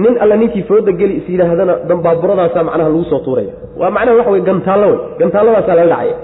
[0.04, 3.54] nin alla ninkii fooda geli is yidhaahdana dambaaburadaasaa macnaha lagu soo tuuraya.
[3.80, 6.16] Waa macnaha waxa wey gantaallo wey gantaalladaasaa laga dhacaya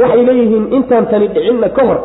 [0.00, 1.98] waxay leeyihiin intaan tani dhicinna ka hor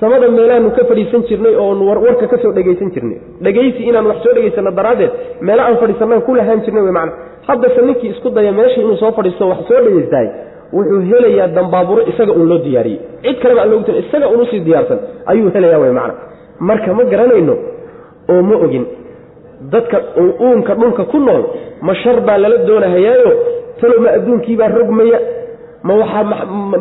[0.00, 3.18] samada meelaanu ka fadhiisan jirnay oonu warka ka soo dhegaysan jirnay.
[3.40, 7.12] Dhegaysi inaan wax soo dhegaysano daraaddeed meelo aan fadhiisanaan ku lahaan jirnay wey macana
[7.48, 10.28] haddase ninkii isku daya meeshii inuu soo fadhiisto wax soo dhegaystahay
[10.72, 13.00] wuxuu helayaa dambaaburo isaga uun loo diyaariyey.
[13.22, 16.14] Cid kaleba aan loogu tal isaga uun diyaarsan ayuu helayaa wey macana
[16.60, 17.54] marka ma garanayno
[18.28, 18.86] oo ma ogin
[19.72, 20.02] dadka
[20.40, 21.42] uunka dhulka ku nool
[21.82, 23.32] ma shar baa lala doonahayaayo
[23.80, 25.18] talow ma adduunkiibaa rogmaya
[25.86, 26.24] ma waxaa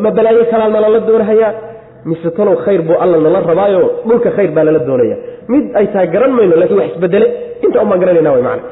[0.04, 1.54] ma balaayo kalaa nalala doonahayaa
[2.10, 5.16] mise talow khayr buu alla nala rabaayo dhulka khayr baa lala doonaya
[5.48, 7.28] mid ay tahay garan mayno lakiin wax isbedele
[7.66, 8.64] inta un garanayna wy macana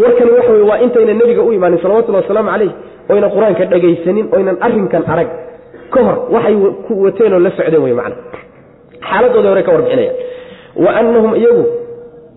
[0.00, 2.72] warkani waxa wey waa intayna nebiga u imaanin salawatullhi wasalaamu calayh
[3.12, 5.28] oynan qur'aanka dhegaysanin oynan arrinkan arag.
[5.92, 6.56] Ka hor waxay
[7.04, 8.16] wateenoo la socdeen wey macana
[9.08, 10.12] xaaladooda hore ka warbixinaya
[10.84, 11.64] wa annahum iyagu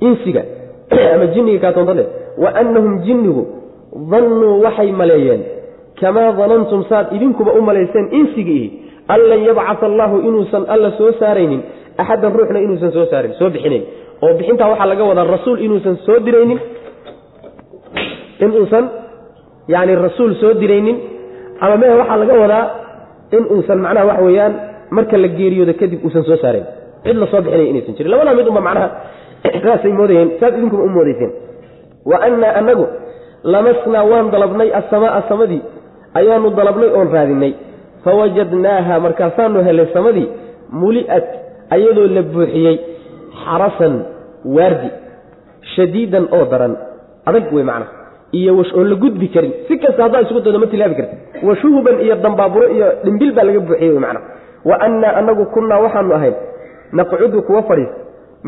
[0.02, 0.44] insiga
[1.14, 2.04] ama jinniga kaatoontade
[2.38, 3.44] wa annahum jinnigu
[4.12, 5.42] dannuu waxay maleeyeen
[6.00, 8.68] kamaa danantum saad idinkuba u malayseen insigiihi
[9.08, 11.62] an lan yabcaa allaahu inuusan alla soo saaraynin
[11.98, 13.84] axadan ruuxna inuusan soo saarin soo bixinayn
[14.22, 16.60] oo bixintaa waxaa laga wadaa rasuul inuusan soo diraynin
[18.40, 18.86] inuusan
[19.68, 20.98] yani rasuul soo diraynin
[21.60, 22.66] ama mehe waxaa laga wadaa
[23.32, 24.54] in uusan macnaha waxa weeyaan
[24.90, 26.66] marka la geeriyoodo kadib uusan soo saarayn.
[27.04, 28.12] Cid la soo inaysan jirin.
[28.12, 28.90] Labadaa mid unba macnaha
[29.64, 31.32] saasay moodayeen saas idinkuba u moodayseen.
[32.06, 32.86] Wa annaa anagu
[33.44, 35.62] lamasnaa waan dalabnay asamaaa samadii
[36.20, 37.54] ayaanu dalabnay oon raadinay.
[38.06, 40.28] Fawajadnaaha markaasaanu helay samadii
[40.82, 41.28] muli'at
[41.76, 42.76] ayadoo la buuxiyey
[43.44, 43.94] xarasan
[44.56, 44.90] waardi
[45.76, 46.74] shadiidan oo daran.
[47.30, 47.86] Adag wey macna.
[48.40, 49.54] Iyo oon la gudbi karin.
[49.68, 51.16] Si kasta haddaa isugu daydo ma tilaabi karti
[51.48, 54.22] washuhuban iyo dambaaburo iyo dhimbil baa laga buuxiyey wey macna.
[54.70, 56.36] Wa annaa anagu kunnaa waxaanu ahayn
[56.98, 57.96] naqcudu kuwa fadhiista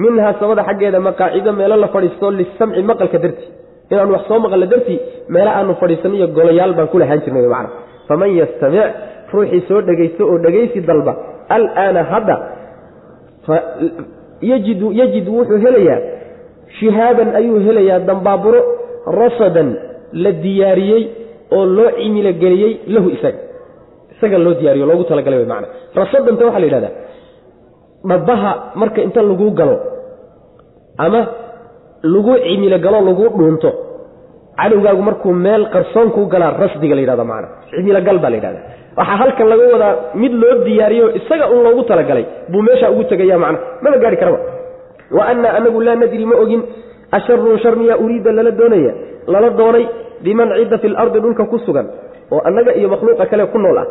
[0.03, 3.49] minhaa samada xaggeeda maqaacido meelo la fadhiisto lisamci maqalka dartii
[3.91, 4.99] inaanu wax soo maqalna dartii
[5.33, 7.69] meelo aanu fadhiisanno iyo golayaal baan ku lahaan jirnay macna
[8.07, 8.87] faman yastamic
[9.33, 11.13] ruuxii soo dhegaysto oo dhegaysi dalba
[11.55, 12.35] alaana hadda
[14.51, 15.99] yajidu yajid wuxuu helayaa
[16.79, 18.59] shihaaban ayuu helayaa dambaaburo
[19.21, 19.69] rasadan
[20.23, 21.03] la diyaariyey
[21.57, 23.39] oo loo cimilogeliyey lahu isaga
[24.13, 25.67] isaga loo diyaariyo loogu talagalay maana
[25.99, 26.93] rasadanta waxaa la yidhahdaa
[28.11, 29.77] dhabaha marka inta lagu galo
[31.05, 31.21] ama
[32.13, 33.69] lagu cimilo galo lagu dhuunto.
[34.59, 38.59] Cadowgaagu markuu meel qarsoon kuu galaa rasdiga la yidhahda maana cimilogal baa la yidhahda
[38.97, 43.37] waxaa halkan laga wadaa mid loo diyaariyo isaga un loogu talagalay buu meeshaa ugu tegaya
[43.43, 43.59] macna.
[43.83, 44.39] Maba gaari karaba?
[45.17, 46.61] Wa annaa anagu laa nadri ma ogin.
[47.17, 48.93] Asharun shar miyaa uriida lala doonaya.
[49.33, 49.85] Lala doonay
[50.25, 51.87] biman cidda fi lardi dhulka ku sugan
[52.31, 53.87] oo annaga iyo makhluuqa kale ku nool ah.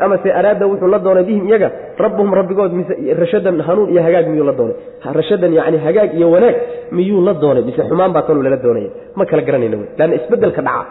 [0.00, 4.46] Amase araada wuxuu la doonay bihim iyaga rabbuhum rabbigood mise rashadan hanuun iyo hagaag miyuu
[4.46, 4.76] la doonay?
[5.04, 6.56] Rashadan yani hagaag iyo wanaag
[6.92, 7.62] miyuu la doonay?
[7.68, 9.88] Mise xumaan baa tanuu lala doonaya ma kala garanayna wey.
[9.98, 10.86] Leanna isbeddelka dhaca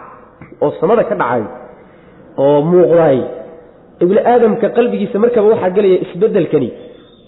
[0.62, 1.42] oo samada ka dhacay
[2.38, 3.18] oo muuqdaay
[4.04, 6.70] ibni aadamka qalbigiisa markaba waxaa gelaya isbeddelkani.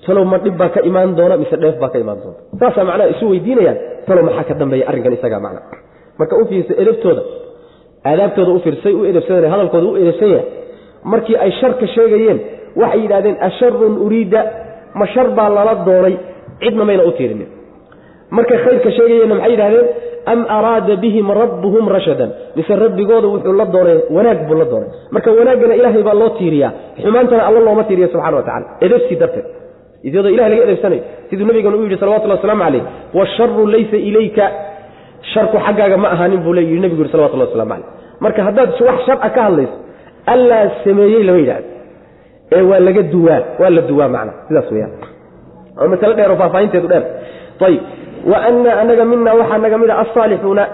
[0.07, 3.11] Talow ma dhib baa ka imaan doona mise dheef baa ka imaan doonta saasaa macnaha
[3.19, 3.79] isu weydiinayaan.
[4.07, 5.61] Talow maxaa ka dambeeya arrinkan isagaa macna
[6.21, 6.45] marka u
[6.83, 7.40] edabtooda
[8.05, 10.47] aadaabtooda u fiirsay u edabsadeen hadalkooda u edabsan yahay
[11.13, 12.39] markii ay sharka sheegayeen
[12.81, 14.41] waxay yidhahdeen asharun uriida
[14.95, 16.15] ma shar baa lala doonay
[16.63, 17.49] cidna mayna u tiirinin
[18.37, 19.87] markay khayrka sheegayeenna maxay yidhahdeen
[20.33, 22.31] am araada bihim rabbuhum rashadan.
[22.57, 24.89] Mise rabbigooda wuxuu la doonay wanaag buu la doonay.
[25.15, 29.47] Marka wanaaggana ilaahay baa loo tiiriyaa xumaantana alla looma tiiriya subxana wa tacala edabsi darteed
[30.05, 32.83] iyadoo ilahay laga edabsanayo siduu nabigana u yidhi salawatullah waslamu calayh
[33.19, 34.45] washaru laysa ilayka
[35.35, 37.87] sharku xaggaaga ma ahaanin buu le yidhi nebigu yuri salawatullah waslamu calayh.
[38.25, 39.77] Marka haddaad wax shar a ka hadlayso
[40.33, 41.67] allaa sameeyey lama yidhahdo
[42.57, 44.93] ee waa laga duwaa waa la duwaa macna sidaas weyaan
[45.81, 47.05] oo masale dheer oo faahfaahinteedu dheer.
[47.67, 47.81] Ayib
[48.33, 50.65] wa annaa anaga minaa waxaa naga mida alsaalixuuna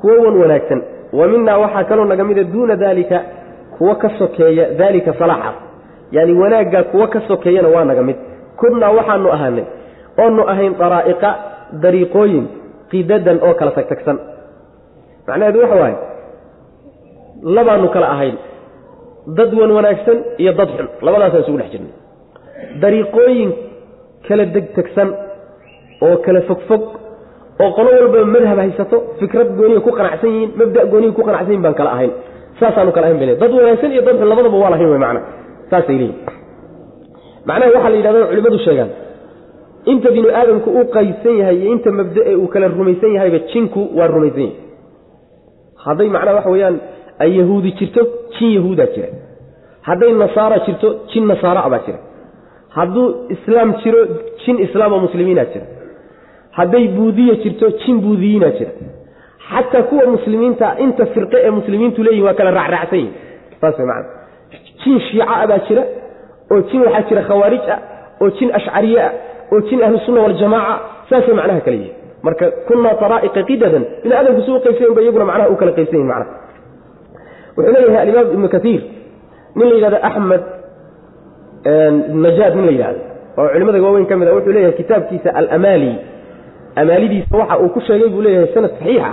[0.00, 0.80] kuwo wan wanaagsan.
[1.18, 3.18] Wa minaa waxaa kaloo naga mida duuna daalika
[3.78, 5.52] kuwo ka sokeeya daalika salaaxa.
[6.12, 8.16] Yaani wanaaggaa kuwo ka sokeeyana waa naga mid.
[8.60, 9.64] Kunnaa waxaanu ahaanay
[10.22, 11.30] oonu ahayn daraa'iqa
[11.82, 12.46] dariiqooyin
[12.90, 14.16] qidadan oo kala tagtagsan.
[15.28, 15.96] Macnaheedu waxa waaye
[17.56, 18.36] labaanu kala ahayn.
[19.38, 20.86] Dad wan wanaagsan iyo dad xun.
[21.06, 21.92] Labadaasaan isugu dhex jirnay.
[22.82, 23.50] Dariiqooyin
[24.28, 25.08] kala degtegsan
[26.06, 26.82] oo kala fogfog
[27.62, 31.62] oo qolo walbaba madhab haysato fikrad gooniya ku qanacsan yihiin mabda gooniya ku qanacsan yihiin
[31.66, 32.12] baan kala ahayn.
[32.60, 35.20] Saasaanu kala ahayn bay dad wanaagsan iyo dad xun labadaba waa lahayn wey macna.
[35.70, 36.16] Saasay leeyihiin
[37.48, 38.90] macnaha waxaa la yidhahda culimmadu sheegaan
[39.92, 43.80] inta binu aadamku u qaysan yahay iyo inta mabda ee uu kala rumaysan yahayba jinku
[43.98, 44.56] waa rumaysan yahay.
[45.84, 46.76] Hadday macnaha waxa weeyaan
[47.22, 48.00] ay yahuudi jirto
[48.38, 49.08] jin yahuudaa jira.
[49.88, 51.98] Hadday nasaara jirto jin nasaara baa jira.
[52.76, 54.00] Hadduu islaam jiro
[54.44, 55.66] jin islaam oo muslimiinaa jira.
[56.58, 58.72] Hadday buudiya jirto jin buudiyiinaa jira.
[59.50, 63.14] Xataa kuwa muslimiinta inta firqe ee muslimiintu leeyihiin waa kala raacraacsan yihiin
[63.60, 64.08] saas macana
[64.84, 65.82] jin shiica baa jira
[66.52, 67.80] oo jin waxaa jira khawaarij ah
[68.22, 69.12] oo jin ashcariye ah
[69.52, 70.74] oo jin ahlusunna waljamaaca
[71.10, 71.94] saasay macnaha kale yihiin
[72.26, 75.94] marka kunaa taraa'iqa qidadan bini aadamku su u qaybsayen ba iyaguna macnaha u kala qaybsan
[75.98, 76.36] yihiin macnaha.
[77.56, 78.80] Wuxuu leeyahay alimaam ibnu kaiir
[79.56, 80.42] nin la yidhahdo axmed
[82.24, 83.00] najaad nin la yidhahdo
[83.38, 85.92] oo culimada waaweyn ka mid a wuxuu leeyahay kitaabkiisa alamaali
[86.80, 89.10] amaalidiisa waxa uu ku sheegay buu leeyahay sanad saxiixa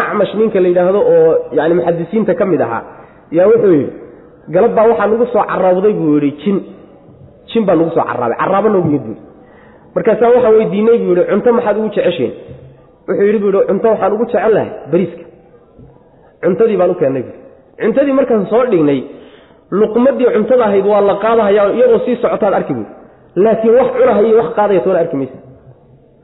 [0.00, 2.82] acmash ninka la yidhaahdo oo yani muxadisiinta ka mid ahaa
[3.36, 3.92] yaa wuxuu yidhi
[4.54, 6.56] galab baa waxaa nagu soo caraabday buu yidhi jin
[7.52, 9.16] jin baa nagu soo caraabay caraabo noogu yid bui
[9.94, 12.32] markaasaa waxaan weydiinay buu yidhi cunto maxaad ugu jeceshiin
[13.08, 14.56] wuxuu yidhi buu yidhi cunto waxaan ugu jecel
[14.92, 15.24] bariiska.
[16.42, 17.34] Cuntadii baan u keennay bui
[17.82, 19.00] cuntadii markaan soo dhignay
[19.80, 22.86] luqmadii cuntada ahayd waa la qaadahaya iyadoo sii socotaad arki buui
[23.44, 25.36] laakiin wax cunahaiyo wax qaadaya toona arki maysa.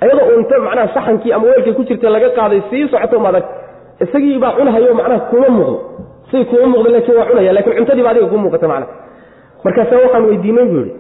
[0.05, 3.47] Iyadoo unta macnaha saxankii ama weelkay ku jirta laga qaaday sii socoto maad ark
[4.05, 5.77] isagii baa cunahayo macnaha kuma muuqdo.
[6.31, 8.93] Say kuma muuqdo laakiin waa cunaya laakiin cuntadiiba adiga ku muuqata macnaha.
[9.65, 10.93] Markaasa waxaan weydiinay buu yihi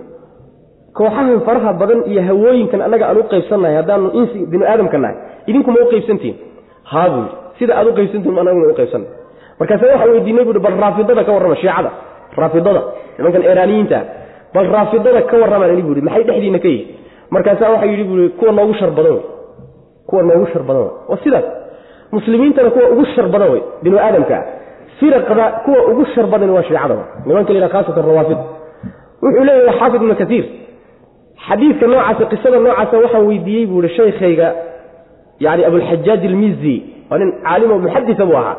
[0.99, 5.17] kooxahan faraha badan iyo hawooyinkan annaga aan u qaybsannahay haddaanu insi binu aadamka nahay
[5.51, 6.37] idinkuma u qaybsantihin
[6.93, 9.07] haa buu yidhi sida aad u qaybsantihin anaguna u qaybsanna
[9.61, 11.91] markaasa waxaan weydiinay bui bal raafidada ka warrama shiicada.
[12.43, 12.81] Raafidada
[13.19, 13.99] nimankan eraaniyiinta
[14.55, 16.85] bal raafidada ka warramaan ini bui maxay dhexdiina ka yihi
[17.35, 19.23] markaasaa waxaa yidhi bui kuwa noogu shar badan wey
[20.09, 21.47] kuwa noogu shar badan wey waa sidaas.
[22.13, 24.37] Muslimiintana kuwa ugu shar badan wey binu aadamka.
[25.01, 28.39] Firaqda kuwa ugu shar badan waa shiicada nimanka la yidhaha khaasatan rawaafid.
[29.23, 30.45] Wuxuu leeyahay xaafid ibnu kaiir
[31.49, 34.49] xadiidka noocaasa qisada noocaasa waxaan weydiiyey buu ihi shaykhayga
[35.45, 36.77] yani abulxajaaj almizi
[37.11, 38.57] waa nin caalimo muxadisa buu ahaa.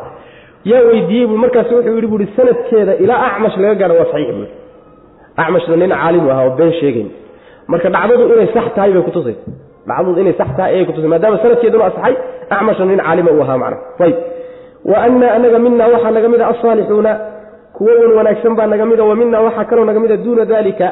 [0.71, 4.49] Yaa weydiiyey bu markaas wuxuu yidhi buui sanadkeeda ilaa acmash laga gaaro waa saxiix buui
[5.43, 7.09] acmashna nin caalimu ahaa oo been sheegayn.
[7.71, 9.41] Marka dhacdadu inay sax tahay bay kutusaysa
[9.89, 12.13] dhacdadu inay sax tahay ayay kutusay maadaama sanadkeeduna asaxay
[12.55, 14.15] acmashna nin caalima uu ahaa macna ayb
[14.89, 17.11] wa anna anaga mina waxaa naga mid a asaalixuuna
[17.75, 20.87] kuwo wan wanaagsan baa naga mida wa mina waxaa kaloo naga mida duuna dalika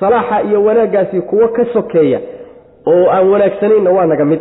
[0.00, 2.20] salaaxa iyo wanaaggaasi kuwo ka sokeeya
[2.92, 4.40] oo aan wanaagsanayna waa naga mid.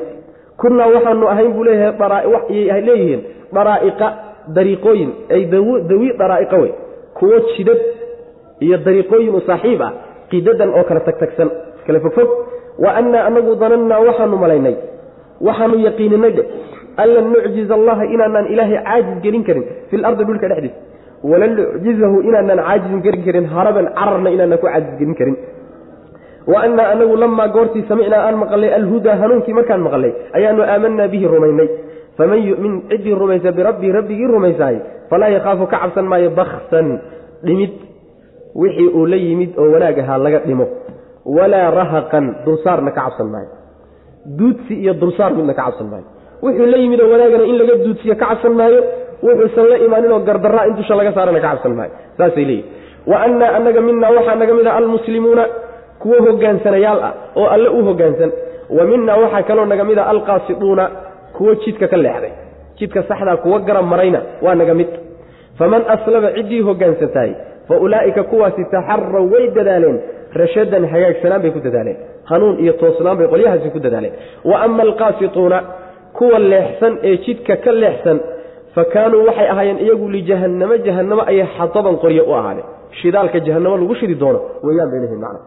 [0.62, 3.22] Kunnaa waxaanu ahayn buu leeyahay leeyihiin
[3.54, 4.08] daraa'iqa
[4.58, 6.72] dariiqooyin ay dawi daraa'iqa wey.
[7.18, 7.78] Kuwo jidad
[8.66, 9.92] iyo dariiqooyin u saaxiib ah
[10.32, 11.50] qidadan oo kala tagtagsan.
[11.80, 12.30] Iskala fogfog
[12.84, 14.76] wa annaa anagu danannaa waxaanu malaynay
[15.48, 16.44] waxaanu yaqiininay dhe.
[17.02, 20.78] An lan nucjiza allaha inaanaan ilaahay caajis gelin karin fi lardi dhulka dhexdiisa
[21.24, 25.38] walan nucjizahu inaanaan caajizin gelin karin haraban cararna inaanaan ku caajis gelin karin.
[26.52, 31.28] Wa annaa anagu lamaa goortii samicnaa aan maqalnay alhudaa hanuunkii markaan maqalnay ayaanu aamanaa bihi
[31.34, 31.70] rumaynay.
[32.18, 34.78] Faman yumin ciddii rumaysa birabbii rabbigii rumaysaay
[35.10, 36.88] falaa yakhaafu ka cabsan maayo baksan
[37.46, 37.74] dhimid.
[38.62, 40.66] Wixii uu la yimid oo wanaag ahaa laga dhimo.
[41.26, 43.50] Walaa rahaqan dulsaarna ka cabsan maayo.
[44.40, 46.08] Duudsi iyo dulsaar midna ka cabsan maayo.
[46.44, 48.80] Wuxuu la yimid oo wanaagana in laga duudsiyo ka cabsan maayo
[49.26, 52.66] wuxuusan la imaanin oo gardaraa in dusha laga saarana ka cabsan maayo saasay leeyihiin
[53.12, 55.46] wa annaa anaga minaa waxaa naga mid a almuslimuuna
[56.02, 58.32] kuwo hogaansanayaal ah oo alle u hogaansan
[58.78, 60.86] wa minaa waxaa kaloo naga mid a alqaasiduuna
[61.38, 62.32] kuwo jidka ka leexday.
[62.80, 64.88] Jidka saxdaa kuwo garab marayna waa naga mid.
[65.60, 67.32] Faman aslama ciddii hogaansantahay
[67.68, 69.98] fa ulaa'ika kuwaasi taxaraw way dadaaleen.
[70.42, 71.98] Rashadan hagaagsanaan bay ku dadaaleen.
[72.30, 74.14] Hanuun iyo toosnaan bay qolyahaasi ku dadaaleen.
[74.50, 75.60] Wa ama alqaasituuna
[76.18, 78.18] kuwa leexsan ee jidka ka leexsan
[78.78, 82.68] fa kaanuu waxay ahaayeen iyagu lijahannamo jahannamo ayay xadaban qoryo u ahaadeen
[83.02, 85.40] shidaalka jahannamo lagu shidi doono weyaan bay leeyihiin macna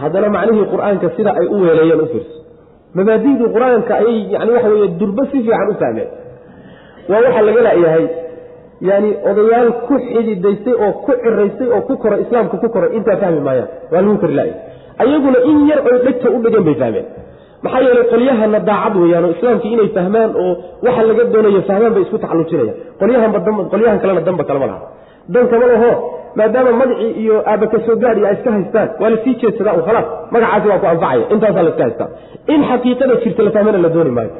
[0.00, 2.36] haddana macnihii qur'aanka sida ay u weeleeyeen u fiirso
[2.98, 6.08] mabaadi'dii qur'aanka ayay yani waxa weeye durbo si fiican u fahmeen
[7.10, 8.04] waa waxaa laga la'yahay
[8.90, 13.40] yani odayaal ku xididaystay oo ku ciraystay oo ku koray islaamka ku koray intaa fahmi
[13.48, 14.60] maayaan waa lagu kari la'yahay
[15.02, 17.06] ayaguna in yar oy dhegta u dhegeen bay fahmeen
[17.64, 20.52] maxaa yeelay qolyahana daacad weeyaan oo islaamkii inay fahmaan oo
[20.86, 23.38] waxa laga doonayo fahmaan bay isku taxallujinayaan qolyahanba
[23.72, 24.80] qolyahan kalena danba kalama laha.
[25.32, 25.90] Dan kama laho
[26.38, 30.06] maadaama magacii iyo aabaka soo gaadhi ay iska haystaan waa la sii jeedsadaa u khalaas
[30.34, 32.08] magacaasi waa ku anfacaya intaasaa la iska haystaa.
[32.54, 34.32] In xaqiiqada jirta la fahmana la dooni maayo.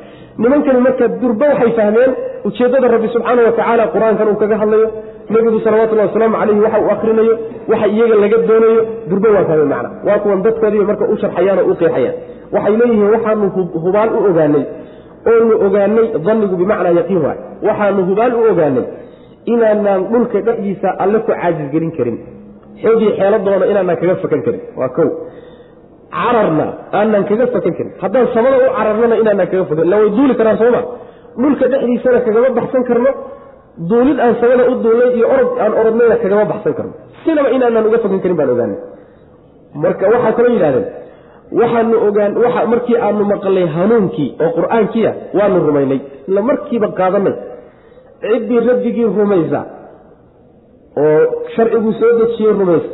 [0.43, 2.11] Nimankani marka durba waxay fahmeen
[2.49, 3.53] ujeeddada rabbi subxaana wa
[3.95, 4.89] qur'aankan uu kaga hadlayo
[5.35, 7.35] nebigu salawatullahi wasalaamu calayhi waxa uu akrinayo
[7.73, 9.89] waxa iyaga laga doonayo durba waa fahmeen macna.
[10.07, 12.15] Waa kuwan dadkoodiiba marka u sharxayaan oo u qeexayaan.
[12.55, 13.47] Waxay leeyihiin waxaanu
[13.85, 14.65] hubaal u ogaanay
[15.33, 17.39] oonu ogaanay dannigu bimacnaa yaqiin waay.
[17.69, 18.85] Waxaanu hubaal u ogaanay
[19.53, 22.17] inaanaan dhulka dhexdiisa alle ku caajisgelin karin.
[22.83, 24.63] Xoogii xeeladoona inaanaan kaga fakan karin.
[24.81, 25.09] Waa kow.
[26.17, 26.67] Cararna
[26.99, 27.93] aanaan kaga fakan karin.
[28.03, 29.85] Haddaan samada u cararnana inaanaan kaga fakan.
[29.87, 30.81] Illa duuli karaan sooma
[31.43, 33.11] dhulka dhexdiisana kagama baxsan karno
[33.91, 36.93] duulid aan samada u duulnay iyo orod aan orodnayna kagama baxsan karno.
[37.25, 38.79] Sinaba inaanaan uga fogan karin baan ogaanay
[39.83, 40.87] marka waxaa kaloo yidhahdeen
[41.61, 45.99] waxaanu ogaan waxa markii aanu maqlay hanuunkii oo qur'aankiia waanu rumaynay.
[46.29, 47.35] Isla markiiba qaadanay
[48.25, 49.61] ciddii rabbigii rumaysa
[51.03, 51.21] oo
[51.55, 52.91] sharciguu soo dejiyey rumaysa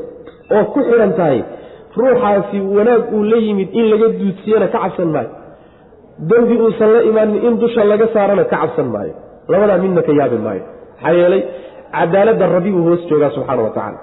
[0.56, 1.38] oo ku xidhan tahay
[1.98, 5.30] ruuxaasi wanaag uu la yimid in laga duudsiyana ka cabsan maayo.
[6.30, 9.14] Dembi uusan la imaanin in dusha laga saarana ka cabsan maayo
[9.52, 10.62] labadaa midna ka yaabi maayo.
[11.02, 11.42] Maxaa yeelay
[11.96, 13.98] cadaaladda rabbi buu hoos joogaa subxaana wa tacaala.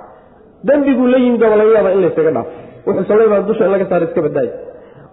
[0.67, 2.51] Dembiguu la yimid laga yaaba in laysaga dhaafo
[2.87, 4.51] wuxuusan la imaan dusha in laga saaro iska badaayo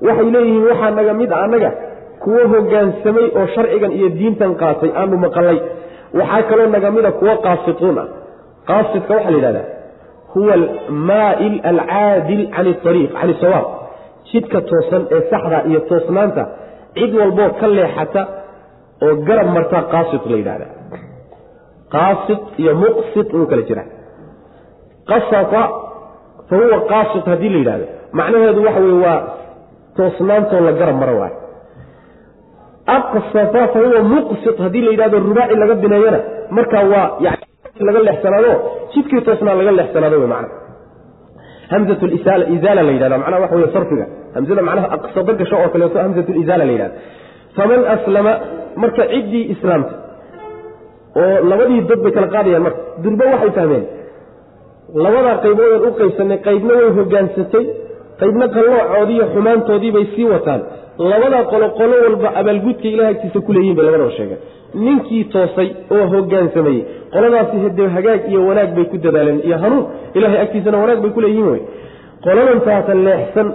[0.06, 1.70] waxay leeyihiin waxaa naga mid a annaga
[2.22, 5.58] kuwo hogaansamay oo sharcigan iyo diintan qaatay aanu maqalay.
[6.18, 8.06] Waxaa kaloo naga mida kuwo qaasituun ah.
[8.68, 9.66] Qaasidka waxaa la yidhahdaa
[10.34, 13.66] huwa almaa'il alcaadil can ariiq can isawaab
[14.32, 16.42] jidka toosan ee saxda iyo toosnaanta
[16.98, 18.22] cid walboo ka leexata
[19.05, 20.66] oo garab martaa qaasid la yidhahda
[21.94, 23.84] qaasid iyo muqsid inuu kala jira
[25.11, 25.62] qasata
[26.48, 27.86] fa huwa qaasid haddii la yidhahdo
[28.18, 29.18] macnaheedu waxa weye waa
[29.96, 31.36] toosnaantoo la garab maro waayo.
[32.96, 36.20] Aqsata fa huwa muqsid haddii la yidhahdo rubaaci laga bineeyana
[36.57, 37.44] markaa waa yani
[37.88, 38.53] laga leexsanaado
[38.94, 40.48] jidkii toosnaa laga leexsanaado wey macna
[41.72, 42.03] hamzat
[42.53, 44.07] lizaala la yidhahda macnaha waxa wey sarfiga.
[44.34, 46.96] Hamzada macnaha aqsado gasho oo kaleeto hamzat lizaala la yidhahda
[47.57, 48.32] faman aslama
[48.82, 49.94] marka ciddii islaamta
[51.22, 53.84] oo labadii dad bay kala qaadayaan marka durba waxay fahmeen
[55.04, 57.64] labadaa qayboodan u qaybsanay qaybna way hogaansatay
[58.20, 60.60] qaybna qalloocoodiiyo xumaantoodii bay sii wataan.
[61.10, 64.40] Labadaa qolo qolo walba abaalgudka ilaha agtiisa ku leeyihiin bay labadaba sheegeen.
[64.84, 66.80] Ninkii toosay oo hogaansamayey
[67.14, 69.84] qoladaasi hadee hagaag iyo wanaag bay ku dadaaleen iyo hanuun
[70.18, 71.60] ilahay agtiisana wanaag bay ku leeyihiin wey
[72.24, 73.48] qoladan taata leexsan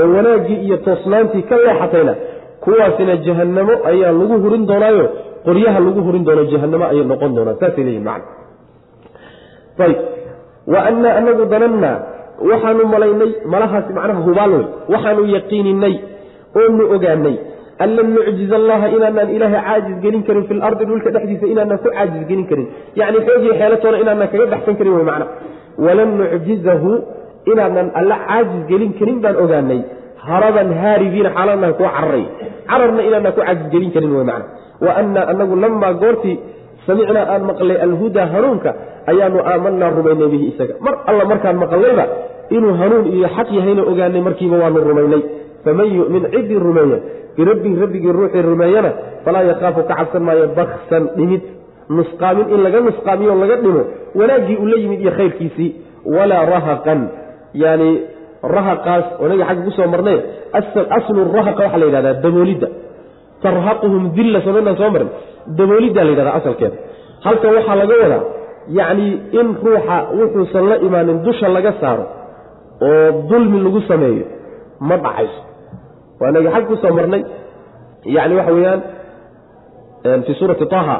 [0.00, 2.14] ee wanaaggii iyo toosnaantii ka leexatayna
[2.64, 5.04] kuwaasina jahannamo ayaa lagu hurin doonaayo
[5.46, 7.56] qoryaha lagu hurin doono jahannamo ayay noqon doonaan.
[7.60, 8.28] Saasay leeyihiin macna.
[9.86, 9.98] Ayb
[10.72, 11.96] wa annaa anagu danannaa
[12.50, 15.94] waxaanu malaynay malahaasi macnaha hubaal wey waxaanu yaqiininay
[16.60, 17.36] oonu ogaanay
[17.84, 21.88] an lan nucjiz allaha inaanaan ilaahay caajis gelin karin fi lardi dhulka dhexdiisa inaanaan ku
[21.96, 22.66] caajis gelin karin.
[23.00, 25.26] Yacni xoogii xeelatoona inaanaan kaga baxsan karin wey macna.
[25.86, 26.90] Walan nucjizahu
[27.52, 29.80] inaanaan alla caajis gelin karin baan ogaanay
[30.28, 32.24] haraban haaribiina xaalanaha kuwa cararay
[32.70, 34.46] cararna inaanaan ku caajis gelin karin wey macna.
[34.84, 36.36] Wa annaa anagu lamaa goortii
[36.86, 38.70] samicnaa aan maqlay alhudaa hanuunka
[39.10, 40.74] ayaanu aamanaa rumaynay bihi isaga.
[40.84, 42.04] Mar alla markaan maqallayba
[42.56, 45.22] inuu hanuun iyo xaq yahayna ogaanay markiiba waanu rumaynay.
[45.64, 46.98] Faman yumin ciddii rumeeya
[47.36, 48.90] birabbihi rabbigii ruuxii rumeeyana
[49.24, 51.42] falaa yakhaafu ka cabsan maayo baksan dhimid
[51.96, 53.82] nusqaamin in laga nusqaamiyo laga dhimo
[54.20, 55.70] wanaaggii uu la yimid iyo khayrkiisii
[56.16, 57.00] walaa rahaqan.
[57.62, 57.90] Yani
[58.56, 60.18] rahaqaas oo naga xagga ku soo marnay
[60.98, 62.68] aslu rahaqa waxaa la yidhahdaa daboolidda.
[63.44, 65.10] Tarhaquhum dilla somaynaan soo marin.
[65.58, 66.76] Dabooliddaa la yidhahdaa asalkeeda
[67.26, 68.22] halkan waxaa laga wadaa
[68.78, 69.06] yacni
[69.40, 72.04] in ruuxa wuxuusan la imaanin dusha laga saaro
[72.88, 74.24] oo dulmi lagu sameeyo
[74.88, 75.40] ma dhacayso.
[76.20, 77.22] Waa naga xag ku soo marnay.
[78.16, 78.80] Yani waxa weeyaan
[80.26, 80.96] fii suurati taha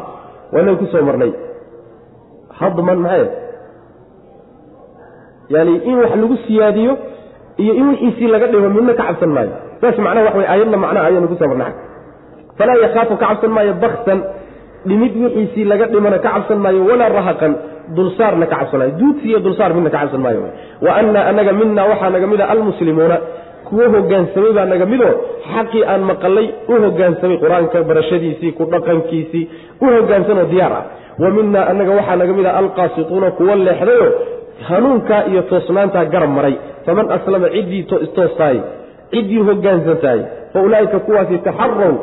[0.53, 1.33] waa naga ku soo marnay.
[2.61, 3.25] Hadman maxay
[5.55, 6.93] yani in wax lagu siyaadiyo
[7.63, 9.53] iyo in wixiisii laga dhimo midna ka cabsan maayo.
[9.81, 11.73] Saas macnaha wax wey aayadna macnaha ayaanu ku soo marnay
[12.59, 14.19] falaa yakhaafu ka cabsan maayo baksan
[14.89, 17.53] dhimid wixiisii laga dhimana ka cabsan maayo walaa rahaqan.
[17.97, 18.93] Dulsaarna ka cabsanaayo.
[19.01, 20.41] Duudsi iyo dulsaar midna ka cabsan maayo
[20.85, 23.19] wa annaa anaga mina waxaa naga mida almuslimuuna.
[23.67, 25.15] Kuwo hogaansamay baa naga midoo
[25.53, 29.45] xaqii aan maqalay u hogaansamay qur'aanka barashadiisii ku dhaqankiisii
[29.83, 30.85] u hogaansanoo diyaar ah.
[31.23, 34.07] Wa minaa anaga waxaa naga mid alqaasituuna kuwo leexdayo
[34.69, 36.55] hanuunkaa iyo toosnaantaa garab maray.
[36.87, 37.83] Faman aslama ciddii
[38.17, 38.59] toostaay
[39.13, 40.21] ciddii hogaansantaay
[40.53, 41.95] fa ulaa'ika kuwaasi taxarow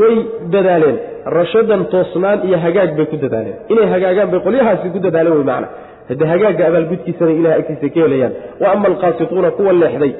[0.00, 0.16] way
[0.54, 0.96] dadaaleen.
[1.38, 3.56] Rashadan toosnaan iyo hagaag bay ku dadaaleen.
[3.72, 5.68] Inay hagaagaan bay qolyahaasi ku dadaaleen wey macna.
[6.08, 8.32] Hadde hagaagga abaalgudkiisana ilahay agtiisa ka helayaan.
[8.60, 10.12] Wa ama alqaasituuna kuwa leexday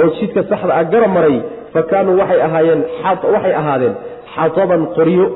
[0.00, 1.36] oo jidka saxda ah garab maray
[1.72, 2.80] fa kaanuu waxay ahaayeen
[3.34, 3.94] waxay ahaadeen
[4.34, 5.26] xataban qoryo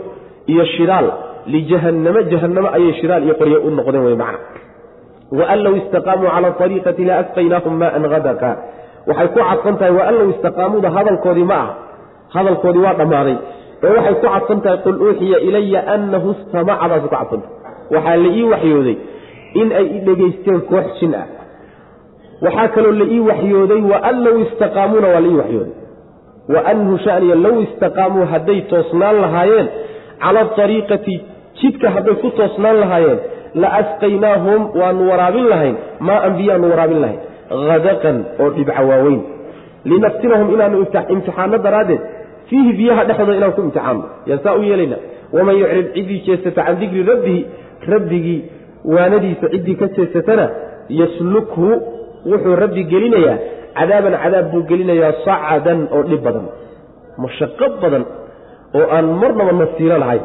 [0.52, 1.08] iyo shidaal.
[1.54, 4.38] Lijahannamo jahannamo ayay shidaal iyo qoryo u noqdeen wey macna
[5.32, 8.04] waan low istaqaamuu cala ariiqati la asqaynaahum maan
[9.08, 11.68] waxay ku cadsan tahay waan low istaqaamuuda hadalkoodii ma ah
[12.36, 13.36] hadalkoodii waa dhammaaday
[13.84, 17.52] ee waxay ku cadsan tahay qul uuxiya ilaya anahu istamaca baas ku cadsantahay
[17.94, 18.96] waxaa la ii waxyooday
[19.60, 21.26] in ay i dhegaysteen koox jin ah
[22.44, 25.74] waxaa kaloo la ii waxyooday waan low istaqaamuuna waa la ii waxyooday
[26.54, 29.68] waanhu shaniya low istaqaamuu hadday toosnaan lahaayeen
[30.22, 31.16] cala ariiqati
[31.60, 33.20] jidka hadday ku toosnaan lahaayeen
[33.54, 35.76] la asqaynaahum waanu waraabin lahayn
[36.08, 37.20] maa anbiyaanu waraabin lahayn.
[37.72, 39.20] Hadaqan oo dhibca waaweyn.
[39.90, 40.76] Linaftinahum inaanu
[41.14, 42.00] imtixaano daraaddeed
[42.48, 44.96] fiihi biyaha dhexdooda inaan ku imtixaanno yaa saa u yeelayna.
[45.36, 47.40] Waman yucrid ciddii jeesata can dikri rabbihi
[47.92, 48.38] rabbigii
[48.94, 50.46] waanadiisa ciddii ka jeesatana
[51.00, 51.68] yaslukhu
[52.30, 53.36] wuxuu rabbi gelinayaa
[53.78, 56.46] cadaaban cadaab buu gelinayaa sacadan oo dhib badan.
[57.22, 58.04] Mashaqo badan
[58.78, 60.24] oo aan marnaba nasiiro lahayn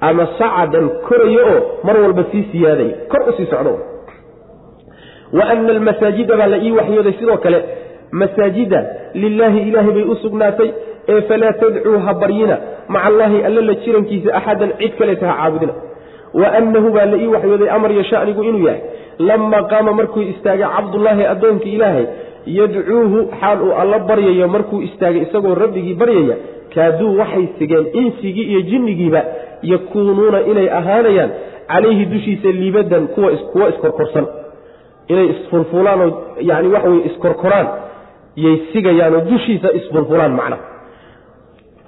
[0.00, 3.72] ama sacadan korayo oo mar walba sii siyaadaya kor u sii socdo.
[5.32, 7.58] Wa ana almasaajida baa la ii waxyooday sidoo kale
[8.12, 8.80] masaajida
[9.14, 10.70] lilaahi ilaahay bay u sugnaatay
[11.08, 12.56] ee falaa tadcuu ha baryina
[12.88, 15.72] maca allaahi alla la jirankiisa axadan cid kaleeta ha caabudina.
[16.34, 18.80] Wa annahu baa la ii waxyooday amar iyo shanigu inuu yahay
[19.18, 22.06] lamaa qaama markuu istaagay cabdullaahi addoonkii ilaahay
[22.46, 26.36] yadcuuhu xaal uu alla baryayo markuu istaagay isagoo rabbigii baryaya
[26.74, 29.22] kaaduu waxay sigeen insigii iyo jinnigiiba
[29.62, 31.30] yakuunuuna inay ahaanayaan
[31.68, 34.26] calayhi dushiisa liibadan kuwa kuwa iskorkorsan.
[35.08, 37.68] Inay isfulfulaan oo yani waxa weye iskorkoraan
[38.36, 40.56] yay sigayaanoo dushiisa isfulfulaan macna.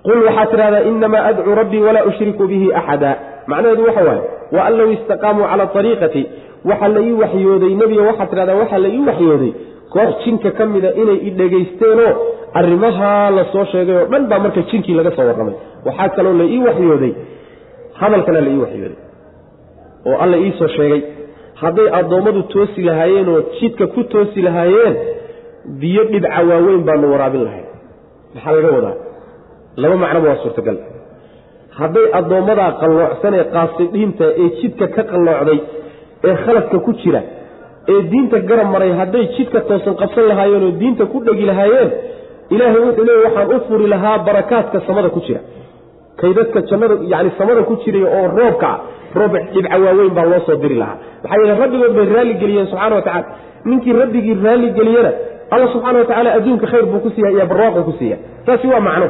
[0.05, 3.16] Qul waxaad tidhahdaa inamaa adcuu rabbii walaa ushriku bihi axada.
[3.47, 6.27] Macnaheedu waxa waaye wa an low istaqaamuu cala ariiqati
[6.64, 9.53] waxaa la ii waxyooday nebiga waxaad tidhahdaa waxaa la ii waxyooday
[9.95, 12.12] koox jinka ka mida inay i dhegaysteenoo
[12.55, 15.55] arrimahaa la sheegay oo dhan baa marka jinkii laga soo warramay.
[15.87, 17.12] Waxaa kaloo la ii waxyooday
[18.03, 18.96] hadalkana la ii waxyooday
[20.09, 21.03] oo alla iisoo sheegay.
[21.62, 24.94] Hadday addoommadu toosi lahaayeen oo jidka ku toosi lahaayeen
[25.80, 27.66] biyo dhibca waaweyn baanu waraabin lahayn
[28.34, 28.96] maxaa laga wadaa?
[29.82, 30.78] Laba macnoba waa suurtagal.
[31.80, 35.59] Hadday addoommadaa qalloocsan ee qaasidiinta ee jidka ka qalloocday
[36.28, 37.20] ee khaladka ku jira
[37.92, 41.90] ee diinta garab maray hadday jidka toosan qabsan lahaayeen oo diinta ku dhegi lahaayeen
[42.55, 45.40] ilaahay wuxuu leeya waxaan u furi lahaa barakaadka samada ku jira
[46.21, 46.33] kay
[46.71, 48.71] jannada yani samada ku jiray oo roobka
[49.14, 50.97] roob dhibca waaweyn baa loo soo diri lahaa.
[51.23, 53.25] Maxaa yeele rabbigood bay raalligeliyeen subxana wa tacala
[53.64, 55.12] ninkii rabbigii raalligeliyena
[55.51, 57.93] alla subxaana wa tacala adduunka khayr buu ku iyo barwaaqu ku
[58.47, 59.09] taasi waa macno.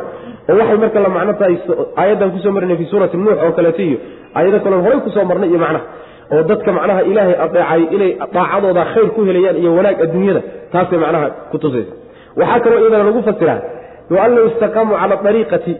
[0.51, 1.57] Oo waxay marka la macno tahay
[1.97, 3.99] aayaddan ku soo marnay fii suurati nuux oo kaleeto iyo
[4.35, 5.85] aayado kaloon horay ku soo marnay iyo macnaha
[6.33, 10.43] oo dadka macnaha ilaahay adeecay inay daacadooda khayr ku helayaan iyo wanaag adduunyada
[10.73, 11.93] taasay macnaha ku tusaysa.
[12.41, 13.61] Waxaa kaloo iyadana lagu fasiraa
[14.11, 15.73] wa an istaqaamuu cala ariiqati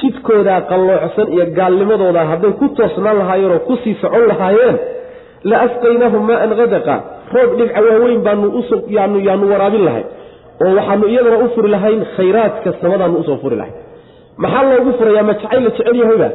[0.00, 4.76] jidkoodaa qalloocsan iyo gaalnimadooda hadday ku toosnaan lahaayeen oo ku sii socon lahaayeen
[5.50, 6.94] la asqaynaahum maan hadaqa
[7.36, 8.46] roob dhibca waaweyn baanu
[9.26, 10.04] yaanu waraabin lahay
[10.64, 13.72] oo waxaanu iyadana u furi lahayn khayraadka samadaanu u soo furi lahay
[14.42, 16.28] maxaa loogu furayaa ma jacayl la jecel yahayba?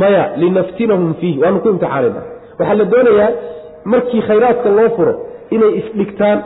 [0.00, 2.22] Maya linaftinahum fiih waanu ku imtixaanayna.
[2.58, 3.30] Waxaa la doonayaa
[3.92, 5.12] markii khayraadka loo furo
[5.54, 6.38] inay isdhigtaan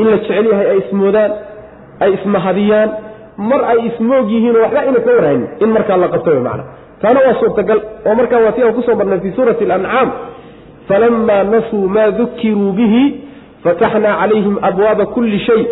[0.00, 1.32] in la jecel yahay ay ismoodaan
[2.04, 2.88] ay ismahadiyaan
[3.38, 6.60] mar ay ismoog yihiinoo waxba ina ka warhaynin in markaa la qabto man
[7.02, 10.08] taana waa suurtagal oo markaa waa si aan ku soo marnay fii suurati alancaam
[10.88, 13.02] falamaa nasuu maa dukiruu bihi
[13.64, 15.62] fataxnaa calayhim abwaaba kulli shay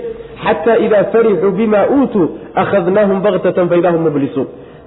[0.45, 2.27] xata ida farixuu bima uutuu
[2.62, 4.47] akhadnaahum baktatan faida hum mublisuun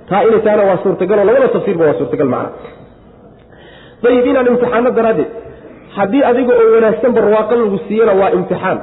[0.09, 2.49] taa inay taana waa suurtagaloo labada tafsiirba waa suurtagal macna.
[4.09, 5.29] Ayib inaan imtixaano daraaddeed
[5.97, 8.77] haddii adiga oo wanaagsan barwaaqo lagu siiyana waa imtixaan.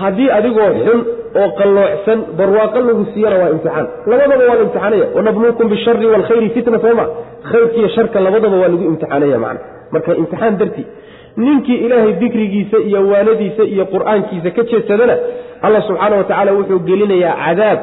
[0.00, 1.00] Haddii adigoo xun
[1.40, 3.86] oo qalloocsan barwaaqo lagu siiyana waa imtixaan.
[4.10, 5.06] Labadaba waa la imtixaanaya.
[5.16, 7.04] Wanabluukum bishari waalkhayri fitna sooma
[7.50, 9.60] khayrkiiyo sharka labadaba waa lagu imtixaanaya macna.
[9.92, 10.86] Marka imtixaan dartii
[11.44, 15.16] ninkii ilaahay dikrigiisa iyo waanadiisa iyo qur'aankiisa ka jeedsadana
[15.66, 17.78] allah subxaana wa tacaala wuxuu gelinayaa cadaab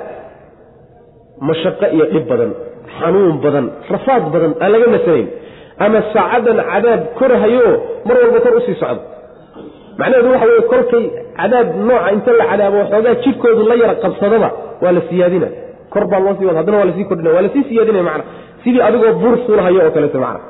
[1.47, 2.51] mashaqo iyo dhib badan
[2.97, 5.27] xanuun badan rafaad badan aan laga nasanayn
[5.85, 7.67] ama saacadan cadaab korhayo
[8.07, 9.01] mar walba kor u sii socdo
[9.99, 11.03] macnaheedu waxa weye kolkay
[11.39, 14.49] cadaab nooca inta la cadaabo waxoogaa jidhkoodu la yara qabsadaba
[14.83, 15.47] waa la siyaadina.
[15.93, 18.23] Kor baa loo wada haddana waa la sii kordhina waa la sii siyaadinaya macna.
[18.63, 20.41] Sidii adigoo buur fuulahayo oo kaleeto macna.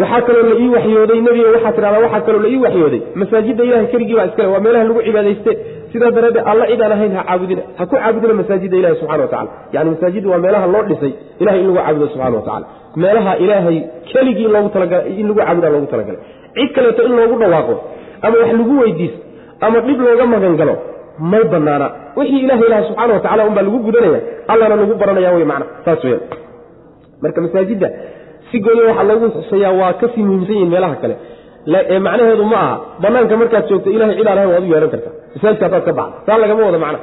[0.00, 3.00] Waxaa kaloo la ii waxyooday nebiga waxaa tidhahdaa waxaa kaloo la ii waxyooday.
[3.20, 5.52] Masaajidda ilahay keligii baa iskale waa meelaha lagu cibaadayste.
[5.92, 9.50] Sidaa daraaddeed alla cid ahayn ha caabudina ha ku caabudina masaajidda ilahi subxana wa tacala
[9.74, 11.12] yani masaajidda waa meelaha loo dhisay
[11.42, 12.66] ilahay in lagu caabudo subxana wa tacala
[13.02, 13.78] meelaha ilaahay
[14.12, 16.20] keligii loogu talagalay in lagu caabudaa loogu talagalay.
[16.56, 17.74] Cid kaleeto in loogu dhawaaqo
[18.26, 19.20] ama wax lagu weydiisto
[19.66, 20.74] ama dhib looga magan galo
[21.32, 21.86] may banaana
[22.18, 24.20] wixii ilahay ilaha subxana wa tacala unbaa lagu gudanaya
[24.52, 26.18] allana lagu baranaya wey macna saas weya
[27.22, 27.88] marka masaajidda
[28.50, 31.16] si gooniya waxaa loogu xuseeyaa waa ka sii muhiimsan yihiin meelaha kale.
[31.92, 35.12] Ee macnaheedu ma aha banaanka markaad joogto ilahay cid aan waad u yeehan kartaa.
[35.34, 36.98] Masaajidka ka baxda saa lagama wada macna.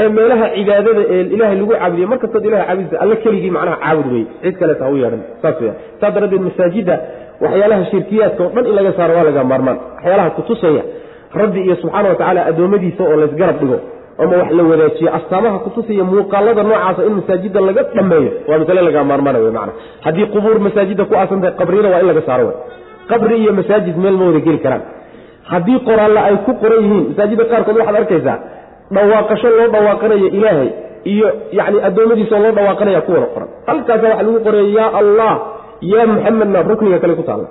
[0.00, 4.26] Ee meelaha cibaadada ee ilaahay lagu caabudiye markastood ilahay caabudisa alla keligii macnaha caabud weye
[4.42, 6.94] cid kaleeta u yeedhan saas weya saa daraaddeed masaajidda
[7.44, 9.78] waxyaalaha shirkiyaadka oo dhan in laga saaro waa laga maarmaan.
[9.96, 10.82] Waxyaalaha kutusaya
[11.40, 13.78] rabbi iyo subxaana wa tacaala addoommadiisa oo laysgarab dhigo
[14.22, 19.04] ama wax la wadaajiyo astaamaha kutusaya muuqaalada noocaasa in masaajidda laga dhameeyo waa masale laga
[19.10, 19.72] maarmaana wey macana
[20.04, 22.56] haddii qubuur masaajidda ku aasan tahay qabriyada waa in laga saaro wey
[23.10, 24.82] qabri iyo masaajid meel ma wada geli karaan.
[25.52, 28.36] Haddii qoraalle ay ku qoran yihiin masaajidda qaarkood waxaad arkaysaa
[28.96, 30.68] dhawaaqasho loo dhawaaqanayo ilaahay
[31.12, 31.28] iyo
[31.58, 33.48] yacni addoommadiisa oo loo dhawaaqanaya ku wada qoran.
[33.68, 35.32] Halkaasa waxa lagu qoraya yaa allah
[35.82, 37.48] yaa muxamedna rukniga kale ku taalla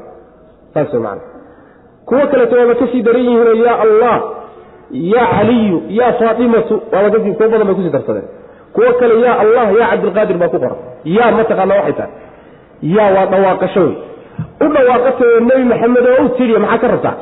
[0.74, 1.22] saas macana
[2.08, 4.18] kuwo kaleeto waaba ka sii daran yihiinoo yaa allah
[4.92, 8.28] yaa caliyu yaa faatimatu waaba badan bay ku sii darsadeen
[8.76, 10.80] kuwo kale yaa allah yaa cabdilqaadir baa ku qoran
[11.18, 12.14] yaa mataqaana waxay tahay
[12.96, 13.96] yaa waa dhawaaqasho wey
[14.64, 17.16] u dhawaaqatayo nebi maxamed oo u tidhi maxaa ka rabtaa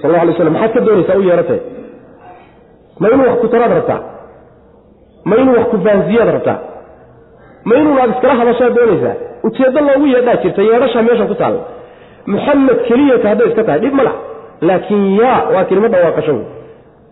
[0.00, 1.60] sal la alay slam maxaad ka doonaysaa u yeeratay
[3.00, 4.00] ma inuu wax ku taraad rabtaa
[5.28, 6.58] ma inuu wax ku fahansiyaad rabtaa
[7.68, 9.14] ma inuunaad iskala hadashaad doonaysaa?
[9.46, 11.60] Ujeeddo loogu yeedhaa jirta yeedhashaa meesha ku taalla
[12.32, 14.18] muxamed keliyata hadday iska tahay dhib ma laha.
[14.68, 16.46] Laakiin yaa waa kelimo dhawaaqasho wey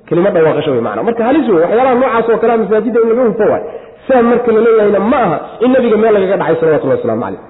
[0.08, 3.44] kelimo dhawaaqasho wey maana marka halis wey waxyaalaha noocaas oo kalea masaajidda in laga hufo
[3.52, 3.64] waay
[4.08, 7.42] saa marka la leeyahayna ma aha in nabiga meel lagaga dhacay salawatullahi waslamu caleyh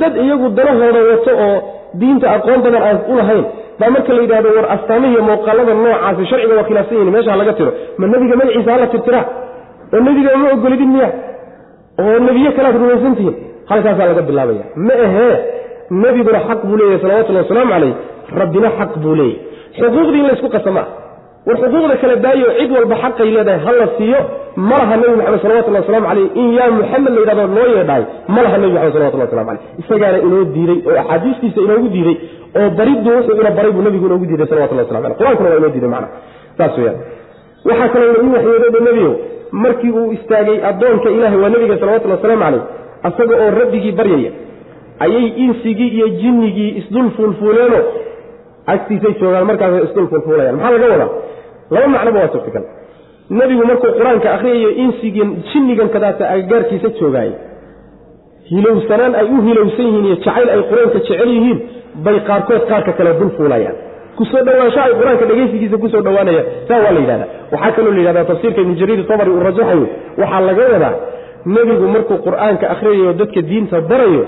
[0.00, 1.56] dad iyagu danahooda wato oo
[2.00, 3.16] diinta aqoon badan aan u
[3.80, 7.72] baa marka la yidhahdo war astaamihiiyo muuqaalada noocaasi sharciga waa khilaafsan yihiin meesha laga tiro.
[7.98, 9.24] Ma nebiga magaciisa hala tirtiraa?
[9.94, 11.08] Oo nebiga ma ogolidin miya
[12.02, 13.36] oo nebiye kalead rumaysantihiin
[13.70, 14.64] halkaasaa laga bilaabaya.
[14.86, 15.34] Ma ahee
[16.02, 17.94] nebiguna xaq buu leeyahay salawatullahi wasalaamu caleyh
[18.40, 19.40] rabbina xaq buu leeyahy
[19.78, 20.80] xuquuqdii in laysku qasama.
[20.80, 21.06] Ah
[21.46, 24.20] war xuquuqda kala daayo cid walba xaqay leedahay ha la siiyo
[24.68, 28.02] ma laha nebi maxamed salawatullahi waslamu caleyh in yaa muxamed la yidhahdo loo yeedhaay
[28.34, 32.16] ma nebi maxamed salawatullahi waslamu caleyh isagaana inoo diiday oo axaadiistiisa inoogu diiday
[32.58, 35.72] oo bariddu wuxuu ina baray buu nebigu inoogu diiday salawatullahi waslamu caleyh qur'aankuna waa inoo
[35.76, 36.08] diiday macna.
[36.58, 36.98] Saas weyaan
[37.68, 39.12] waxaa kaloo ina ii waxyooday nebiyow
[39.64, 42.62] markii uu istaagay addoonka ilaahay waa nebiga salawatullahi wasalaamu caleyh
[43.08, 44.30] asaga oo rabbigii baryaya.
[45.04, 47.80] Ayay insigii iyo jinnigii isdul fuulfuuleeno
[48.74, 50.56] agtiisay joogaan markaasay isdul fuulfuulayaan.
[50.60, 51.10] Maxaa laga wadaa?
[51.74, 52.64] Laba macnoba waa suurtagal
[53.38, 57.30] nebigu markuu qur'aanka akhriyayo insigan jinnigan kadaata agagaarkiisa joogaay
[58.50, 61.58] hilowsanaan ay u hilowsan yihiin iyo jacayl ay qur'aanka jecel yihiin
[62.04, 63.76] bay qaarkood qaarka kale dul fuulayaan
[64.18, 67.92] ku soo dhawaansho ay qur'aanka dhegaysigiisa ku soo dhawaanayaan saa waa la yidhahda waxaa kaloo
[67.96, 69.86] la yidhahda tafsiirka ibnu jariir tabari uu rajaxayo.
[70.20, 70.94] Waxaa laga wadaa
[71.54, 74.22] nebigu markuu qur'aanka akhriyayo dadka diinta barayo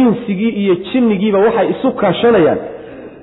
[0.00, 2.60] insigii iyo jinnigiiba waxay isu kaashanayaan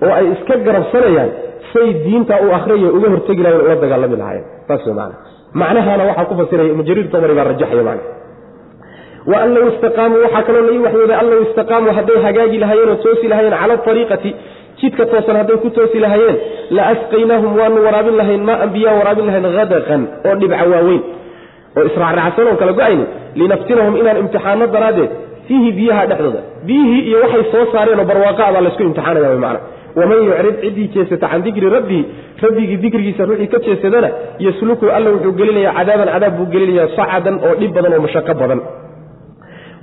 [0.05, 1.29] oo ay iska garabsanayaan
[1.73, 4.45] say diinta uu akhriyayo uga hortegi lahayen ula dagaalami lahaayeen.
[4.67, 5.15] Saas maana
[5.61, 8.03] macnahaana waxaa ku fasiraya ibnu jariir tabari baa rajaxaya macna.
[9.31, 12.99] Wa an low istaqaamuu waxaa kaloo la waxyooday an low istaqaamuu hadday hagaagi lahaayeen oo
[13.05, 14.31] toosi lahaayeen cala ariiqati
[14.81, 16.37] jidka toosan hadday ku toosi lahaayeen
[16.77, 21.01] la asqaynaahum waanu waraabin lahayn maa anbiyaa waraabin lahayn hadaqan oo dhibca waaweyn
[21.77, 23.05] oo israacraacsan oon kala go'aynin
[23.41, 25.11] linaftinahum inaan imtixaano daraaddeed
[25.47, 29.59] fiihi biyaha dhexdooda biyihii iyo waxay soo saareenoo barwaaqa baa laysku imtixaanaya wy macana
[29.99, 32.01] waman yucrid ciddii jeesata can dikri rabbihi
[32.45, 34.09] rabbigii dikrigiisa ruuxii ka jeesadana
[34.45, 38.59] yasluku alla wuxuu gelinayaa cadaaban cadaab buu gelinayaa sacadan oo dhib badan oo mashaqo badan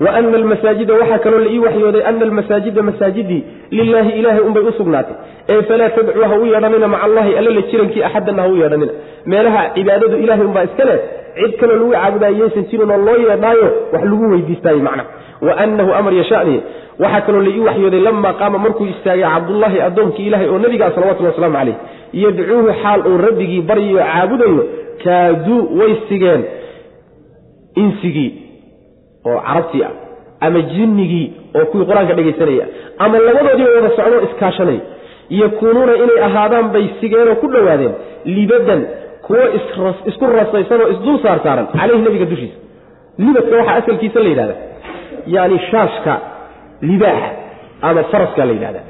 [0.05, 4.73] wa ana almasaajida waxaa kaloo la ii waxyooday ana almasaajida masaajidii lilaahi ilaahay unbay u
[4.73, 5.17] sugnaatay.
[5.49, 8.93] Ee falaa tadcuu ha u yeedhanina maca allahi alla la jirankii axadanna ha u yeedhanina.
[9.27, 10.99] Meelaha cibaadadu ilahay unbaa iska leh
[11.41, 15.05] cid kaloo lagu caabudayo yaysan jirin oo loo yeedhaayo wax lagu weydiistaayo macna.
[15.47, 16.57] Wa annahu amar yashani
[17.03, 21.31] waxaa kaloo la ii waxyooday lamaa qaama markuu istaagay cabdullaahi addoonkii ilahay oo nebigaa salawatullhi
[21.33, 21.77] waslamu calayh
[22.23, 24.65] yadcuuhu xaal uu rabbigii baryayo caabudayo
[25.05, 26.43] kaaduu way sigeen
[27.83, 28.31] insigii
[29.31, 29.93] oo carabtii ah
[30.47, 31.27] ama jinnigii
[31.59, 32.65] oo kuwii qur'aanka dhegaysanaya
[33.05, 34.79] ama labadoodiiba wada socdoo iskaashanay
[35.43, 37.95] yakuunuuna inay ahaadaan bay sigeenoo ku dhowaadeen
[38.37, 38.81] libadan
[39.27, 39.45] kuwo
[40.11, 42.59] isku rasaysan oo isdul saar saaran caleyhi nebiga dushiisa.
[43.25, 44.55] Libadka waxaa asalkiisa la yidhahda
[45.35, 46.13] yaani shaashka
[46.91, 47.31] libaaxa
[47.89, 48.81] ama faraska la yidhahda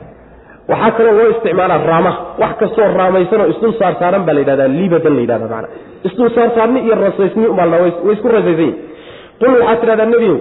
[0.70, 4.66] waxaa kaloo loo isticmaalaa raamaha wax kastoo raamaysan oo isdul saar saaran baa la yidhahda
[4.80, 5.68] libadan la yidhahda maana
[6.09, 8.76] isdul saar saarni iyo rasaysni umbaa way isku rasaysan yihiin
[9.41, 10.36] qul waxaad tidhahdaa nebiyow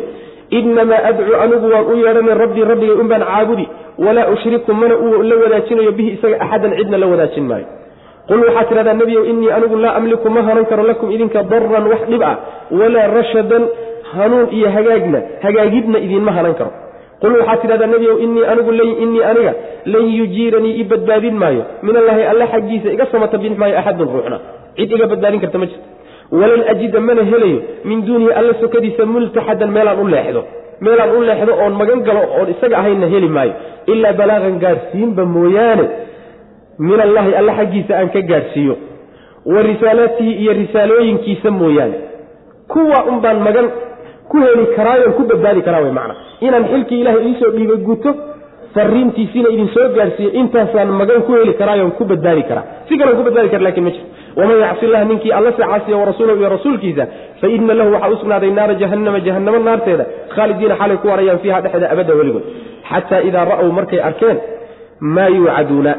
[0.60, 3.66] inamaa adcuu anigu waan u yeedhanay rabbii rabbigay un baan caabudi
[4.06, 7.68] walaa ushriku mana uu la wadaajinayo bihi isaga axadan cidna la wadaajin maayo.
[8.30, 12.02] Qul waxaad tidhahdaa nebiyow innii anigu laa amliku ma hanan karo lakum idinka daran wax
[12.12, 12.36] dhib ah
[12.80, 13.64] walaa rashadan
[14.16, 16.72] hanuun iyo hagaagna hagaagidna idiinma hanan karo.
[17.22, 18.72] Qul waxaad tidhahdaa nebiyow innii anigu
[19.04, 19.54] innii aniga
[19.94, 21.64] lan yujiiranii i badbaadin maayo.
[21.88, 24.38] Min allaahi alla xaggiisa iga samata bixi maayo axadun ruuxna.
[24.78, 25.97] Cid iga badbaadin karta ma jirto
[26.32, 27.60] walan ajida mana helayo
[27.90, 30.42] min duunihi alla sokadiisa multaxadan meelaan u leexdo.
[30.82, 33.54] Meelaan u leexdo oon magan galo oon isaga ahaynna heli maayo.
[33.94, 35.86] Ilaa balaaqan gaadhsiinba mooyaane
[36.80, 38.76] min allaahi alla xaggiisa aan ka gaadhsiiyo
[39.54, 41.98] wa risaalaatihi iyo risaalooyinkiisa mooyaane.
[42.68, 43.68] Kuwa un baan magan
[44.30, 46.16] ku heli karaayoon ku badbaadi karaa way macna.
[46.42, 48.12] Inaan xilkii ilahay iisoo dhiibay guto
[48.76, 52.66] fariintiisiina idin soo gaadhsiiyo intaasaan magan ku heli karaayoon ku badbaadi karaa.
[52.90, 54.10] Si kaleon ku badbaadi kara laakiin ma jirto
[54.40, 57.04] waman yacsi illaha ninkii alla se caasiya warasuulahu iyo rasuulkiisa
[57.42, 61.60] fa ina lahu waxaa u sugnaaday naara jahannama jahannamo naarteeda khaalidiina xalay ku warayaan fiiha
[61.64, 62.44] dhexeeda abadda weligood
[62.92, 64.38] xataa idaa ra'w markay arkeen
[65.16, 65.94] maa yuucaduuna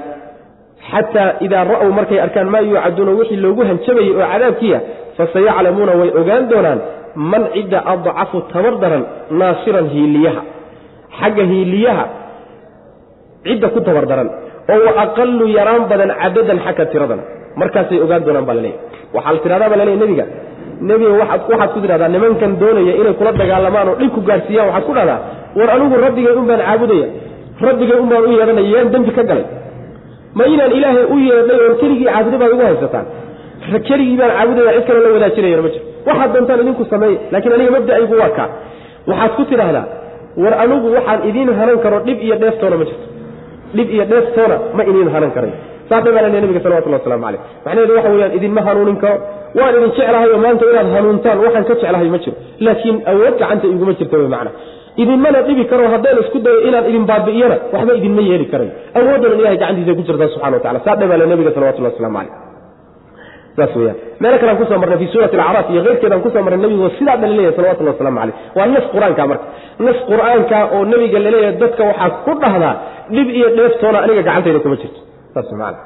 [0.91, 4.79] xataa idaa ra'w markay arkaan maa yuucaduuna wixii loogu hanjabayay oo cadaabkiia
[5.19, 6.81] fasayaclamuuna way ogaan doonaan
[7.33, 9.03] man cidda adcafu tabar daran
[9.41, 10.43] naasiran hiiliyaha
[11.21, 12.05] xagga hiiliyaha
[13.47, 14.29] cidda ku tabardaran
[14.73, 17.21] oo wa aqalu yaraan badan cadadan xagga tiradan
[17.61, 18.81] markaasay ogaan doonaan baa laleeyahy
[19.17, 20.25] waxaa la tidhahdaa baa laleeyahy nebiga.
[20.89, 24.93] Nebiga waxaad ku tidhahdaa nimankan doonaya inay kula dagaalamaan oo dhib ku gaadhsiiyaan waxaad ku
[24.99, 25.19] dhahdaa
[25.59, 27.07] war anigu rabbigay un baan caabudaya
[27.69, 29.47] rabbigay un baan u yeedhanaya yaan dembi ka galay.
[30.39, 33.07] Ma inaan ilaahay u yeedhay oon keligii caabudo baad igu haysataan.
[33.89, 35.85] Keligii baan caabudaya cid kaloo la wadaajinayana ma jiro.
[36.09, 38.49] Waxaad doontaan idinku sameeye laakiin aniga mabda'aygu waa kaa.
[39.11, 39.85] Waxaad ku tidhaahdaa
[40.43, 43.07] war anigu waxaan idiin hanan karo dhib iyo dheeftoona ma jirto.
[43.77, 45.57] Dhib iyo dheeftoona ma idiin hanan karayo
[45.91, 49.17] baa laleeyahy nabiga salawatullah waslamu caleyh macnaheedu waxa weeyaan idinma hanuunin karo
[49.59, 52.37] waan idin jeclahay oo maanta inaad hanuuntaan waxaan ka jeclahay ma jiro.
[52.67, 54.51] Laakiin awood gacanta iguma jirta wey macna.
[55.03, 59.57] Idinmana dhibi karo haddaan isku dayo inaan idin baabi'iyana waxba idinma yeeli karayo awooddan ilahay
[59.63, 62.35] gacantiisa ku jirtaa subxana wa tacala saa dhabaa le nabiga salawatullah waslamu caleyh
[63.59, 66.31] saas weyaan meelo kale aan ku soo marnay fi suurati alacraaf iyo keyrkeeda aan ku
[66.35, 69.47] soo marnay nabigu sidaa dhan la leeyahay salawatullah waslamu caleyh waa nas qur'aanka marka.
[69.87, 72.75] Nas qur'aanka oo nabiga la leeyahay dadka waxaa ku dhahdaa
[73.15, 75.01] dhib iyo dheeftoona aniga gacantayda kuma jirto
[75.39, 75.79] saas maana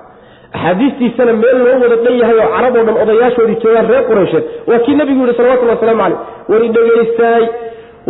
[0.57, 4.79] axaadiistiisana meel loo wada dhan yahay oo carab oo dhan odayaashoodii joogaan reer quraysheed waa
[4.87, 6.19] kii nabigu yihi salawatullahi waslamu caleyh
[6.53, 7.45] war idhegaystaay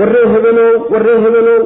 [0.01, 1.61] warree hebelow warree hebelow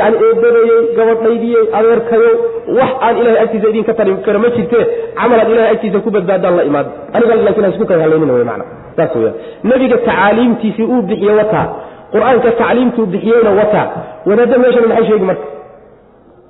[0.00, 2.32] yani eedadayey gabadhaydiyey adeerkayow
[2.78, 4.84] wax aan ilahay agtiisa idinka tari kara ma jirtee
[5.20, 8.64] camalaad ilahay agtiisa ku badbaadaan la imaada aniga laakiin hasku kay halaynina wey macna.
[8.96, 9.34] Saas weyaan
[9.70, 11.66] nebiga tacaaliimtiisii uu bixiye wataa
[12.14, 13.86] qur'aanka tacliimtuu bixiyeyna wataa
[14.30, 15.46] wadaadda meeshani maxay sheegi marka?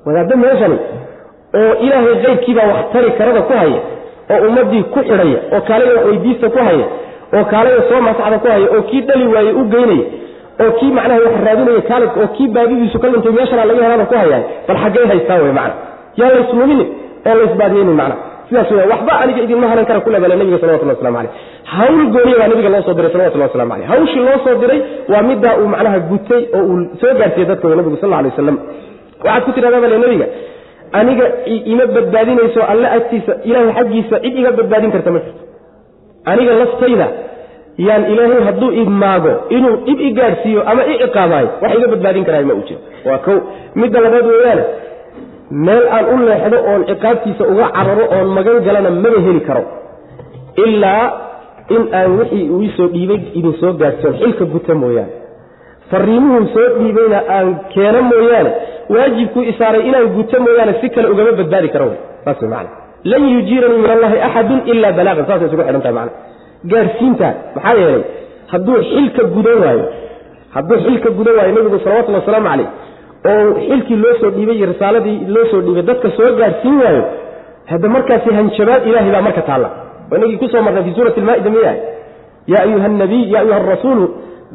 [0.06, 0.78] Wadaadda meeshani
[1.60, 3.80] oo ilaahay kayrkiibaa wax tari karada ku haya
[4.34, 6.86] oo ummaddii ku xidhaya oo kaalaya weydiista ku haya
[7.36, 10.04] oo kaalaya soo masaxda ku haya oo kii dhali waayey u geynaya
[10.64, 14.14] oo kii macnaha wax raadinaya kaali oo kii baabidiisu ka luntay meeshana laga helana ku
[14.22, 15.74] hayaay bal xaggay haystaa wey macna.
[16.20, 16.80] Yaa layslumin
[17.28, 18.16] oo laysbaadiyeynin macna.
[18.48, 21.32] Sidaas weya waxba aniga idinma hanan kara kule bale nabiga salawatullah waslamu caleyh
[21.74, 24.80] hawl gooniya baa nabiga loo soo diray salawatullah waslamu caleyh hawshii loo soo diray
[25.12, 28.56] waa middaa uu macnaha gutay oo uu soo gaarsiiyey dadka nabigu sal lla alay wasalam
[29.24, 30.26] waxaad ku tidhahdaa bale nebiga
[30.98, 31.26] aniga
[31.72, 35.42] ima badbaadinayso alle agtiisa ilaahay xaggiisa cid iga badbaadin karta ma jirto.
[36.30, 37.06] Aniga laftayda
[37.86, 42.44] yaan ilaahay hadduu imaago inuu dhib i gaadhsiiyo ama i ciqaabaayo wax iga badbaadin karaay
[42.50, 42.80] ma uu jiro.
[43.08, 43.36] Waa kow.
[43.80, 44.64] Midda labaad weeyaane
[45.66, 49.64] meel aan u leexdo oon ciqaabtiisa uga cararo oon magan galana maba heli karo.
[50.66, 51.04] Ilaa
[51.76, 55.12] in aan wixii uu isoo dhiibay idin soo gaadhsiiyon xilka guta mooyaane
[55.92, 58.50] fariimuhuu soo dhiibayna aan keeno mooyaane
[58.94, 62.66] waajibkuu isaaray inaan guto mooyaane si kale ugama badbaadi karo wy man
[63.12, 65.24] lan yujiiranii min allahi axadun ilaa balaagan.
[65.28, 66.10] Saasay isugu xidhan tahay mana
[66.72, 68.02] gaadhsiintaa maxaa yeelay
[68.52, 69.84] hadduu xilka gudan waayo
[70.54, 72.68] hadduu xilka gudan waayo nabigu salawatullhi wasalaamu caleyh
[73.30, 77.02] oo xilkii loo soo dhiibay iyo risaaladii loo soo dhiibay dadka soo gaadhsiin waayo
[77.72, 79.68] hadda markaasi hanjabaad ilaahay baa marka taalla.
[80.10, 81.72] Waa inagii ku soo marnay fi suurati almaa'ida miya
[82.52, 84.04] yaa ayuha nabiy ya ayuha arasuulu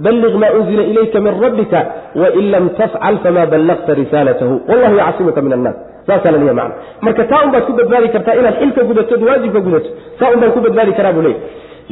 [0.06, 1.80] balliq maa unzila ilayka min rabbika
[2.22, 4.54] wain lam tafcal famaa ballaqta risaalatahu.
[4.70, 5.76] Wallahu yacsimuka min annaas.
[6.08, 6.76] Saasaa la leeya macna.
[7.02, 9.89] Marka taa un baad ku badbaadi kartaa inaad xilka gudatod waajibka gudato.
[10.20, 11.41] Saa un ku badbaadi karaa buu leeyahy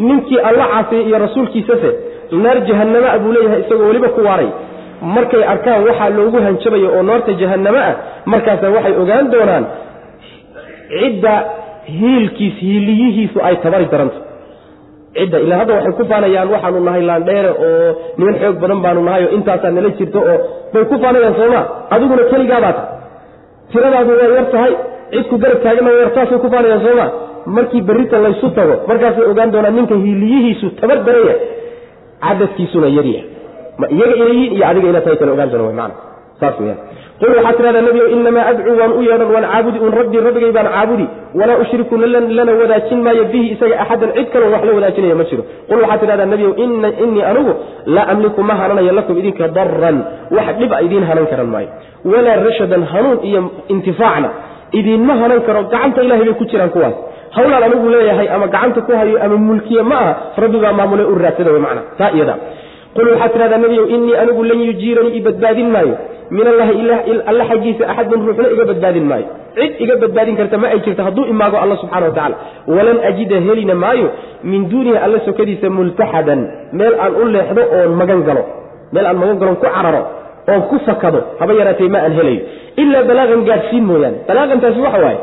[0.07, 1.89] ninkii alla caasiyey iyo rasuulkiisase
[2.43, 4.49] naar jahanama buu leeyahay isagoo weliba ku waaray.
[5.15, 7.95] Markay arkaan waxaa loogu hanjabayo oo noorta jahanamo ah
[8.25, 9.65] markaasa waxay ogaan doonaan
[10.99, 11.33] cidda
[11.99, 14.24] hiilkiis hiiliyihiisu ay tabari daranto
[15.17, 19.21] cidda ilaa hadda waxay ku faanayaan waxaanu nahay laandheere oo niman xoog badan baanu nahay
[19.27, 20.37] oo intaasaa nala jirto oo
[20.73, 21.61] bay ku faanayaan sooma
[21.95, 22.83] adiguna keligaabaata
[23.73, 24.73] tiradaadu waa yar tahay
[25.15, 27.05] cidku garab taagana waa yartaasay ku faanayaan sooma
[27.57, 31.35] markii berrita laysu tago markaasay ogaan doonaan ninka hiiliyihiisu tabar daraya
[32.25, 33.21] cadadkiisuna yarya
[33.81, 35.95] ma iyaga inayiin iyo adiga ina tahay kale ogaan doona wy maana
[36.41, 36.79] saas weyaan
[37.21, 40.67] qul waxaad tidhahdaa nebigow inamaa adcuu waan u yeedhan waan caabudi un rabbii rabbigay baan
[40.75, 41.05] caabudi
[41.39, 45.43] walaa ushriku lana wadaajin maayo bihi isaga axadan cid kaloo wax la wadaajinaya ma jiro
[45.69, 47.53] qul waxaad tidhahdaa nebigow innii anigu
[47.95, 49.97] laa amliku ma hananayo lakum idinka daran
[50.37, 51.69] wax dhiba idiin hanan karan maayo
[52.13, 53.41] walaa rashadan hanuun iyo
[53.73, 54.29] intifaacna
[54.79, 56.95] idiinma hanan karo gacanta ilahay bay ku jiraan kuwaas
[57.37, 60.13] hawlaan anigu leeyahay ama gacanta ku hayo ama mulkiye ma aha
[60.43, 62.35] rabbi baa maamulay u raadsada wy macna taa iyada
[62.97, 65.95] qul waxaad tidhahdaa nebiyow innii anigu lan yujiiranii i badbaadin maayo
[66.37, 66.71] min allahi
[67.31, 69.27] alla xaggiisa axadun ruuxna iga badbaadin maayo
[69.57, 72.35] cid iga badbaadin karta ma ay jirto hadduu imaago alla subxana watacala
[72.75, 74.07] walan ajida helina maayo
[74.51, 76.41] min duunihi alla sokadiisa multaxadan
[76.79, 78.43] meel aan u leexdo oon magan galo
[78.93, 80.01] meel aan magan galon ku cararo
[80.51, 82.41] oon ku fakado haba yaraatee ma aan helayo
[82.83, 85.19] ilaa balaaqan gaadhsiin mooyaane balaaqantaasi waxa waaye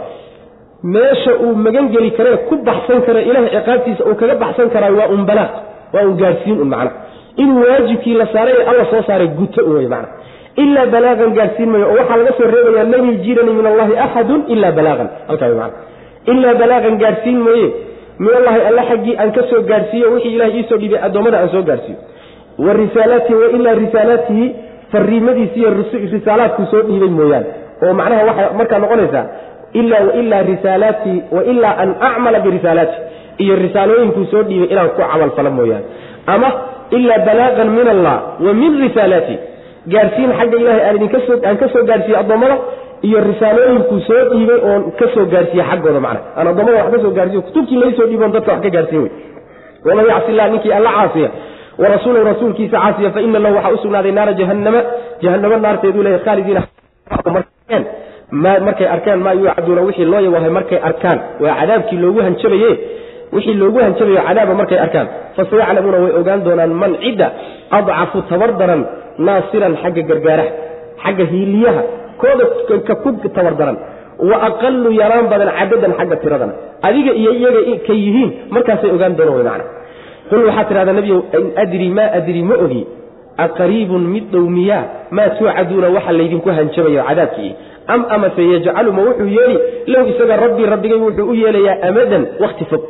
[0.94, 5.10] meesha uu magan geli karee ku baxsan kare ilahay ciqaabtiisa uu kaga baxsan karaayo waa
[5.16, 5.52] un balaaq
[5.94, 6.90] waa un gaadhsiin un macna
[7.36, 10.08] inuu waajibkii la saaray ee alla soo saaray guto wey macna.
[10.62, 14.72] Ilaa balaaqan gaadhsiin mayo oo waxaa laga soo reebayaa lan yujiranii min allahi axadun ilaa
[15.50, 15.78] wey macna.
[16.32, 17.68] Ilaa balaaqan gaadhsiin mooye
[18.24, 21.62] min allahi alla xaggii aan ka soo gaadhsiiyo wixii ilahay iisoo dhibay addoommada aan soo
[21.70, 21.98] gaadhsiiyo
[22.66, 24.46] wa risaalaatihi wa ilaa risaalaatihi
[24.92, 25.70] fariimadiisi iyo
[26.16, 27.46] risaalaadkuu soo dhiibay mooyaane.
[27.84, 29.24] Oo macnaha waxay markaa noqonaysaa
[29.80, 32.96] ilaa wailaa risaalaatii wailaa an acmala birisaalaati
[33.44, 35.84] iyo risaalooyinkuu soo dhiibay inaan ku camalfalo mooyaane.
[36.34, 36.48] Ama
[36.96, 39.36] ilaa balaaqan min allah wa min risaalaati
[39.94, 42.56] gaadhsiin xagga ilahay aan ka soo gaadhsiiye addoommada
[43.08, 47.12] iyo risaalooyinkuu soo dhiibay oon ka soo gaadhsiiye xaggooda macna aan addoommada wax ka soo
[47.18, 49.12] gaarsiiyo kutubtii lai soo dhiiboon dadka wax ka gaarsiin wey
[49.88, 51.30] waman yacsi illah ninkii alla caasiya
[51.82, 54.80] warasuulahu rasuulkiisa caasiya fa ina lahu waxaa usugnaaday naara jahannama
[55.22, 56.62] jahannamo naarteeduu leeyahy khaalidiina
[58.66, 62.70] markay arkaan maa yuucaduuna wixii loo yawahay markay arkaan waa cadaabkii loogu hanjabaye
[63.34, 67.26] wixii loogu hanjabayo cadaaba markay arkaan fasayaclamuuna way ogaan doonaan man cidda
[67.78, 68.82] adcafu tabar daran
[69.26, 70.50] naasiran xagga gargaaraha
[71.04, 71.82] xagga hiiliyaha
[72.22, 72.44] kooda
[72.88, 73.76] ka ku tabar daran
[74.30, 76.54] wa aqalu yaraan badan cadadan xagga tiradana.
[76.88, 79.64] Adiga iyo iyaga ka yihiin markaasay ogaan doonaan macna.
[80.30, 82.82] Qul waxaa tidhahdaa nebiyow in adri maa adri ma ogi.
[83.44, 84.84] Aqariibun mid dhow miyaa?
[85.16, 87.50] Maa tuucaduuna waxa laydinku hanjabayo cadaabkii?
[87.94, 89.56] Am amase yajcalu ma wuxuu yeeli
[89.92, 92.82] low isaga rabbii rabbigay wuxuu u yeelayaa amadan wakti fog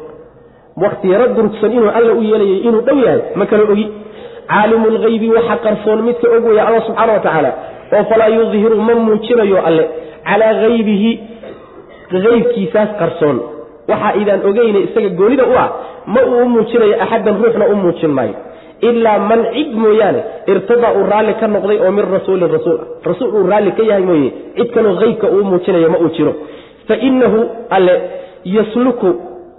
[0.77, 3.87] wakti yaro durugsan inuu alla u yeelayo inuu dhow yahay ma kala ogi.
[4.49, 7.51] Caalimu lhaybi waxa qarsoon midka og weya alla subxaana wa tacaala
[7.97, 9.85] oo falaa yudhiru ma muujinayo alle.
[10.29, 11.11] Calaa haybihi
[12.25, 13.37] haybkiisaas qarsoon.
[13.89, 15.69] Waxa idaan ogeyne isaga goonida u ah
[16.07, 18.35] ma uu u muujinayo axaddan ruuxna u muujin maayo.
[18.89, 20.21] Ilaa man cid mooyaane
[20.53, 24.05] irtadaa uu raalli ka noqday oo min rasuulin rasuul ah rasuul uu raalli ka yahay
[24.11, 26.33] mooye cid kaloo haybka uu muujinayo ma uu jiro.
[26.89, 27.39] Fa inahu
[27.71, 27.95] alle
[28.57, 29.09] yasluku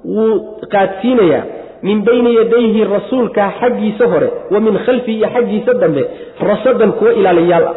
[0.06, 0.34] wuu
[0.74, 1.44] qaadsiinayaa
[1.88, 6.04] min bayni yadayhi rasuulka xaggiisa hore wa min khalfihi iyo xaggiisa dambe
[6.50, 7.76] rasadan kuwa ilaaliyaal ah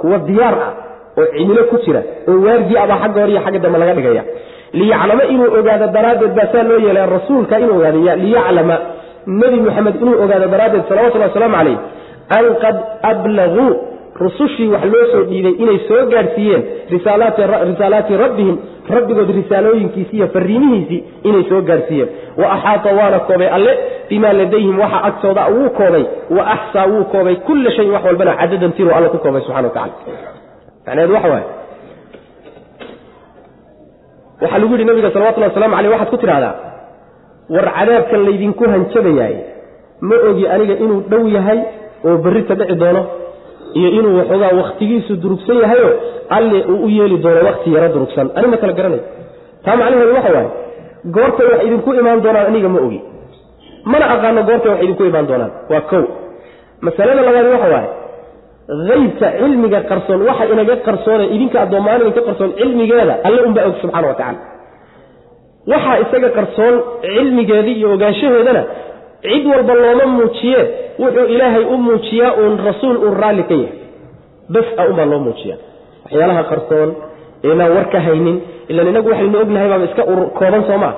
[0.00, 0.72] kuwa diyaar ah
[1.20, 4.24] oo cimilo ku jira oo waardi abaa xagga hore iyo xagga dambe laga dhigaya.
[4.72, 8.76] liyaclama inuu ogaado daraaddeed baa saa loo yeelaya rasuulka inuu ogaado liyaclama
[9.40, 11.78] nebi moxamed inuu ogaado daraaddeed salawatullhi wasalaamu calayh
[12.38, 12.76] an qad
[13.12, 13.70] ablaguu
[14.24, 16.62] rusushii wax loo soo dhiibay inay soo gaadhsiiyeen
[16.94, 18.56] risaalaati rabbihim
[18.96, 22.08] rabbigood risaalooyinkiisii iyo fariimihiisii inay soo gaadhsiiyeen
[22.40, 23.72] wa axaata waana koobay alle
[24.10, 26.04] bimaa ladayhim waxa agtooda wuu koobay
[26.36, 29.74] wa axsaa wuu koobay kulla shayin wax walbana cadadan tiruu alla ku koobay subxana wa
[29.74, 29.92] tacala
[30.86, 31.46] macnaheedu waxa waaye.
[34.42, 36.54] Waxaa lagu yidhi nabiga salawatullhi waslamu aleyh waxaad ku tidhahdaa
[37.54, 39.34] war cadaabkan laydinku hanjabayaay
[40.08, 41.58] ma ogi aniga inuu dhow yahay
[42.08, 43.02] oo berrita dhici doono
[43.78, 45.88] iyo inuu waxoogaa wakhtigiisu durugsan yahayo
[46.36, 48.26] alle uu u yeeli doono wakhti yaro durugsan.
[48.36, 49.02] Ani kala garanayo
[49.64, 50.48] taa macnaheedu waxa waaye
[51.14, 53.00] goortay wax idinku imaan doonaan aniga ma ogi.
[53.90, 55.52] Mana aqaano goortay wax idinku imaan doonaan.
[55.72, 56.04] Waa kow.
[56.86, 57.88] Masalada labaad waxa waaye
[58.88, 64.06] haybka cilmiga qarsoon waxa inaga qarsoone idinka addoommaan idinka qarsoon cilmigeeda alle unbaa og subxana
[64.10, 64.38] wa tacala
[65.72, 68.62] waxaa isaga qarsoon cilmigeedii iyo ogaanshaheedana
[69.24, 70.60] cid walba looma muujiye
[71.02, 73.78] wuxuu ilaahay u muujiyaa uun rasuul uun raalli ka yahay.
[74.54, 75.56] Bas a unbaa loo muujiya
[76.04, 76.90] waxyaalaha qarsoon
[77.50, 78.36] inaan war ka haynin
[78.70, 80.02] ilan inagu waxaynu ognahay baaba iska
[80.38, 80.94] kooban soo maa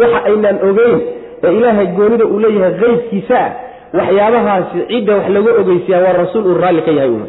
[0.00, 0.98] waxa aynaan ogeyn
[1.44, 3.50] ee ilaahay goonida uu leeyahay haybkiisa ah
[3.98, 7.24] waxyaabahaasi cidda wax laga ogeysiyaa waa rasuul uu raalli ka yahay un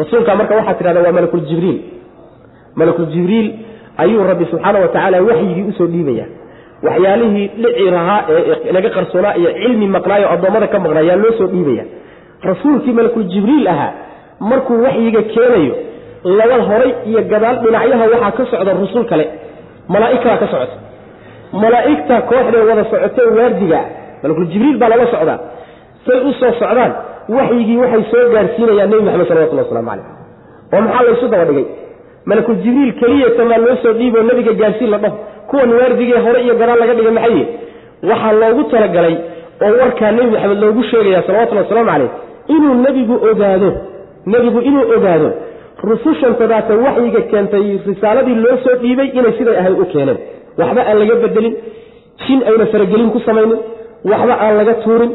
[0.00, 1.78] rasuulka marka waxaa tidhahda waa malakuljibriil
[2.80, 3.48] malakuljibriil
[4.04, 6.26] ayuu rabbi subxaana wa tacaala waxyigii u soo dhiibaya
[6.86, 11.48] waxyaalihii dhici lahaa ee naga qarsoonaa iyo cilmi maqnaayo addoommada ka maqnaa yaa loo soo
[11.54, 11.84] dhiibaya.
[12.50, 13.92] Rasuulkii malakuljibriil ahaa
[14.50, 15.74] markuu waxyiga keenayo
[16.38, 19.24] laba horay iyo gadaal dhinacyaha waxaa ka socda rusul kale.
[19.94, 20.76] Malaa'igtaa ka socota.
[21.62, 23.84] Malaa'igta kooxdee wada socotee waardigaa
[24.22, 25.38] malakuljibriil baa lala socdaa.
[26.06, 26.92] Say u soo socdaan
[27.36, 30.06] waxyigii waxay soo gaarsiinayaan nebi maxamed salawatullah waslamu caleyh
[30.74, 31.66] oo maxaa laysu daba dhigay?
[32.28, 35.16] Malakul jibriil keliyatamaa loo soo dhiiboo nebiga gaarsiin la dhaho
[35.50, 37.38] kuwan waardigee hore iyo gadaal laga dhigay maxay?
[38.10, 39.14] Waxaa loogu talagalay
[39.66, 42.10] oo warkaa nebi maxamed loogu sheegaya salawatullhi wasalaamu caleyh
[42.54, 43.70] inuu nebigu ogaado
[44.32, 45.28] nebigu inuu ogaado
[45.90, 50.18] rusushantadaata waxyiga keentay risaaladii loo soo dhiibay inay siday ahayd u keeneen.
[50.60, 51.54] Waxba aan laga bedelin
[52.24, 53.58] jin ayna faragelin ku samaynin
[54.10, 55.10] waxba aan laga tuurin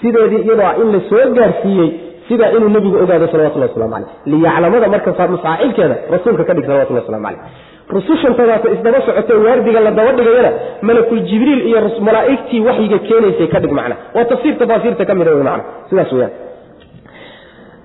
[0.00, 1.88] sideedii iyadoo ah in la soo gaarsiiyey
[2.28, 7.24] sidaa inuu nebigu ogaado salawatullah waslamu caleyh liyaclamada marka masaacilkeeda rasuulka ka dhig salawatullah waslamu
[7.26, 7.42] caleyh
[7.88, 10.50] rusushantadaata isdaba socotee waardiga la daba dhigayana
[10.82, 13.96] malakul jibriil iyo malaa'igtii waxyiga keenaysay ka dhig macna.
[14.14, 15.64] Waa tafsiir tafaasiirta ka mida wey macna.
[15.90, 16.32] Sidaas weyaan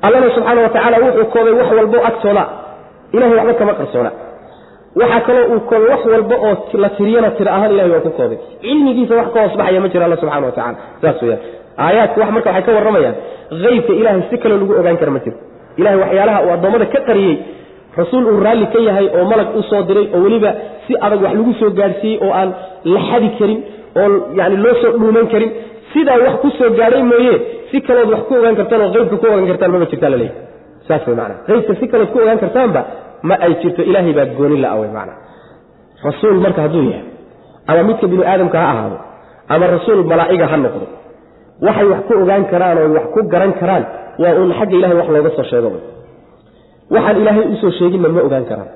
[0.02, 2.43] allana subxaana wa tacaala wuxuu koobay wax walbo agtooda.
[3.14, 4.12] Ilahay waxba kama qarsoona.
[4.95, 8.38] Waxaa kaloo uu koobay wax walba oo la tiriyana tira ahaan ilahay waa ku koobay.
[8.62, 11.41] Cilmigiisa wax ka hoos ma jiro alla subxana wa tacala saas weyaan
[11.78, 13.16] aayaadku wax marka waxay ka warramayaan
[13.64, 15.38] haybka ilaahay si kaloo lagu ogaan kara ma jiro.
[15.78, 17.36] Ilahay waxyaalaha uu addoommada ka qariyey
[18.00, 20.52] rasuul uu raalli ka yahay oo malag u soo diray oo weliba
[20.88, 22.50] si adag wax lagu soo gaadhsiiyey oo aan
[22.94, 23.60] la xadi karin
[24.02, 24.08] oo
[24.40, 25.52] yani loo soo dhuuman karin
[25.94, 27.36] sidaa wax ku soo gaadhay mooye
[27.72, 30.36] si kalood wax ku ogaan kartaan oo haybka ku ogaan kartaan mama jirtaa laleeyahy
[30.88, 32.82] saas way macana qaybka si kalood ku ogaan kartaanba
[33.30, 35.14] ma ay jirto ilaahay baa gooni la awey macana
[36.08, 37.06] rasuul marka hadduu yahay
[37.72, 38.98] ama midka bini aadamka ha ahaado
[39.54, 40.86] ama rasuul malaa'iga ha noqdo
[41.68, 43.84] waxay wax ku ogaan karaan oo wax ku garan karaan
[44.24, 45.70] waa uun xagga ilahay wax looga soo sheego
[46.96, 48.70] waxaan ilaahay u soo sheeginna ma ogaan karaan.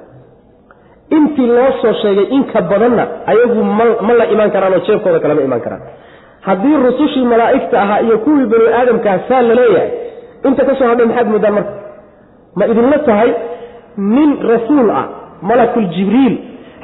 [1.17, 3.63] Intii loo soo sheegay inka badanna ayagu
[4.07, 5.81] ma la imaan karaan oo jeebkooda kalema imaan karaan.
[6.47, 9.89] Haddii rusushii malaa'igta ahaa iyo kuwii bani aadamkaa saa la leeyahay
[10.47, 11.73] inta ka soo hadhay maxaad moodaan marka?
[12.57, 13.29] Ma idinla tahay
[14.15, 15.05] nin rasuul ah
[15.49, 16.35] malakul jibriil.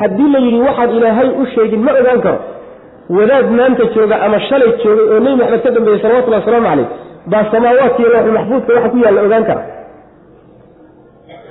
[0.02, 2.40] Haddii la yidhi waxaan ilaahay u sheegin ma ogaan karo.
[3.18, 6.88] Wadaad maanta jooga ama shalay joogay oo nebi maxamed ka dambeeyey salawatullahi wasalaamu calayh
[7.32, 9.62] baa samaawaadkiiyo looxul maxfuudka waxa ku yaalla ogaan kara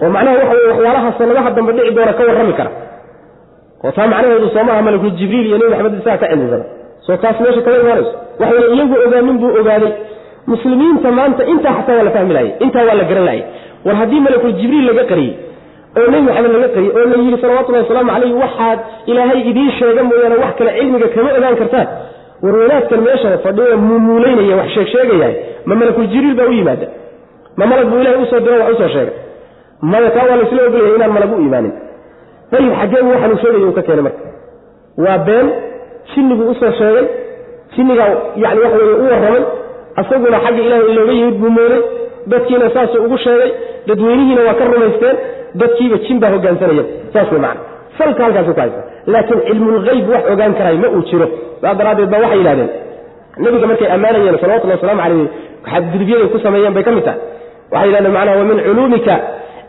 [0.02, 2.70] oo macnaha waxa weye waxyaalaha sanadaha dambe dhici doona ka warrami kara.
[3.84, 6.64] Oo taa macnaheedu soo maaha malakul jibriil iyo nebi maxamed isaga ka cilmisana
[7.06, 8.12] soo taas meesha kama imaanayso.
[8.40, 9.92] Waxayna iyagu ogaanin buu ogaaday.
[10.50, 13.44] Muslimiinta maanta intaa xataa waa la fahmi laayay intaa waa la garan laayay
[13.86, 15.34] war haddii malakul jibriil laga qariyey
[15.98, 18.78] oo nebi maxamed laga qariyey oo la yidhi salawatullahi wasalaamu calayh waxaad
[19.10, 21.88] ilaahay idiin sheega mooyaane wax kale cilmiga kama ogaan kartaan.
[22.44, 25.28] War wanaadkan meesha fadhiya muumuulaynaya wax sheegsheegaya
[25.68, 26.86] ma malakul jibriil baa u yimaada?
[27.58, 29.14] Ma malag buu ilahay u soo diro wax u soo sheegay
[29.82, 31.72] maya taa waa laisla ogolyahay inaan malag u imaanin
[32.58, 34.22] ayib xaggeen waxaanu sheegaya uu ka keenay marka.
[35.04, 35.46] Waa been
[36.14, 37.04] jinniguu u soo sheegay
[37.76, 38.08] jinnigaa
[38.44, 39.42] yani waxa weye u warramay
[40.00, 41.80] asaguna xagga ilahay looga yimid buu mooday
[42.32, 43.50] dadkiina saasuu ugu sheegay
[43.88, 45.16] dadweynihiina waa ka rumaysteen
[45.60, 47.60] dadkiiba jin baa hogaansanaya saas wey macana
[47.98, 48.80] salka halkaasu ku haysa
[49.12, 51.26] laakiin cilmulgayb wax ogaan karay ma uu jiro.
[51.60, 52.70] Saas daraaddeed ba waxay yidhahdeen
[53.44, 55.28] nebiga markay ammaanayeen salawatullahi waslamu calayh
[55.70, 57.20] xadgudubyaday ku sameeyeen bay ka mid tahay.
[57.72, 59.14] Waxay yidhahdeen macnaha wa min culuumika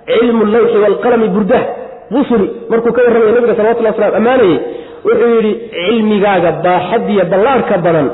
[0.10, 1.64] cilmu lawxi waalqalami burdah.
[2.14, 4.58] Busuri markuu ka warramaya nebiga salawatullah waslam ammaanayey
[5.08, 8.08] wuxuu yidhi cilmigaaga baaxadiya ballaarhka badan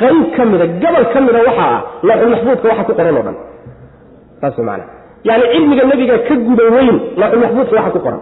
[0.00, 3.36] qayb ka mida gabal ka mida waxaa ah lawxulmaxfuudka waxa ku qoran oo dhan.
[4.40, 4.84] Saas macana
[5.28, 8.20] yani cilmiga nebiga ka guda weyn lawxulmaxfuudka waxa ku qoran.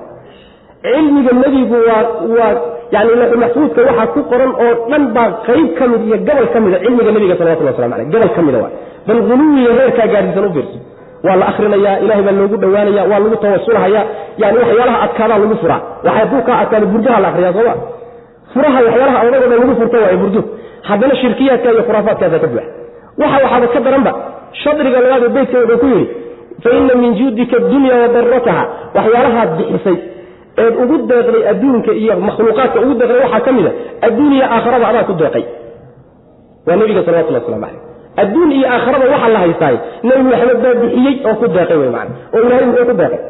[0.85, 2.03] Cilmiga nebigu waa
[2.39, 2.53] waa
[2.95, 6.77] yani lawxulmaxfuudka waxa ku qoran oo dhan baa qayb ka mid iyo gabal ka mida
[6.85, 8.73] cilmiga nebiga salawatullah waslamu aleyh gabal ka mida waa.
[9.09, 10.79] Bal huluwiga reerkaa gaarsiisan u fiirso
[11.27, 14.03] waa la akrinaya ilahay baa loogu dhowaanaya waa lagu tawasulhaya
[14.43, 17.75] yani waxyaalaha adkaadaa lagu furaa waxay hadduu kaa adkaado burdaha la akriyaa sooma
[18.55, 20.41] furaha waxyaalaha awdhado dhan lagu furta waaye burdu
[20.89, 22.65] haddana shirkiyaadka iyo khuraafaadkaasa ka buuxa.
[23.21, 24.13] Waxa waxaaba ka daranba
[24.63, 26.07] shadriga labaadee beytka wuxuu ku yidhi
[26.63, 28.63] fa min juudika adunya wa darataha
[28.97, 29.97] waxyaalahaad bixisay
[30.63, 33.71] eed ugu deeqday adduunka iyo makhluuqaadka ugu deeqday waxaa ka mida
[34.07, 35.45] adduun iyo aakharaba adaa ku deeqay.
[36.67, 37.88] Waa nebiga salawatullah waslamu caleyh
[38.23, 39.77] adduun iyo aakharaba waxaa la haystaay
[40.09, 43.21] nebi maxamed baa bixiyey oo ku deeqay wey maana oo ilahay muxuu ku deeqay.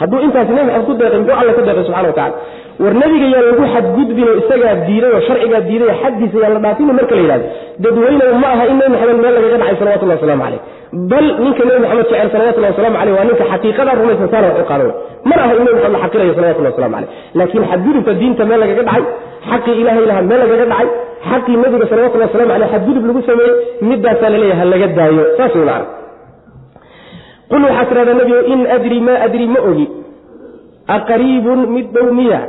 [0.00, 2.34] Hadduu intaasi nebi maxamed ku deeqay muxuu alla ku deeqay subxana wa tacala
[2.82, 6.92] war nebiga yaa lagu xadgudbinoo isagaa diiday oo sharcigaa diiday oo xaggiisa yaa la dhaafini
[6.98, 7.46] marka la yidhahdo
[7.84, 10.60] dadweynew ma aha in nebi maxamed meel lagaga dhacay salawatullahi waslamu caleyh
[11.12, 14.66] bal ninka nebi maxamed jecel salawatullahi waslamu caleyh waa ninka xaqiiqadaa rumaysan saana wax u
[14.70, 14.86] qaada
[15.30, 17.10] mana aha in nebi maxamed la xaqirayo salawatullahi waslamu caleyh
[17.40, 19.04] laakiin xadgudubka diinta meel lagaga dhacay
[19.50, 20.88] xaqii ilahay lahaa meel lagaga dhacay
[21.30, 23.54] xaqii nebiga salawatullahi waslamu caleyh xadgudub lagu sameeyey
[23.90, 25.24] midaasaa la leeyahay ha laga daayo.
[25.38, 25.86] Saas wey macana
[27.50, 29.86] qul waxaa tidhahdaa nebigo in adri maa adri ma ogi.
[30.96, 32.40] Aqariibun mid dhow miya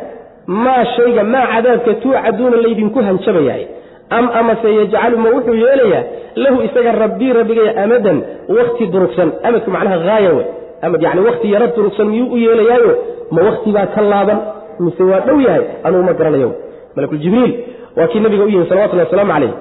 [0.47, 3.65] maa shayga maa cadaabka tuucaduuna laydinku hanjabayahay.
[4.09, 6.03] Am amase yajcalu ma wuxuu yeelayaa
[6.35, 8.17] lahu isaga rabbii rabbigaya amadan
[8.57, 9.31] wakti durugsan.
[9.43, 10.45] Amadku macnaha haaya wey.
[10.81, 12.93] Amad yani wakti yaro durugsan miyuu u yeelayaayo?
[13.31, 14.39] Ma wakti ka laaban
[14.79, 15.65] mise waa dhow yahay?
[15.83, 16.51] Anugu ma garanayo.
[16.95, 17.53] Malakuljibriil
[17.97, 19.53] waa kii nabiga u yimi salawatullahi wasalaamu calayh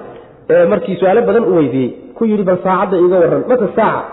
[0.49, 4.03] ee markii su'aalo badan u weydiiyey ku yidhi bal saacadda iiga warran mata saaca?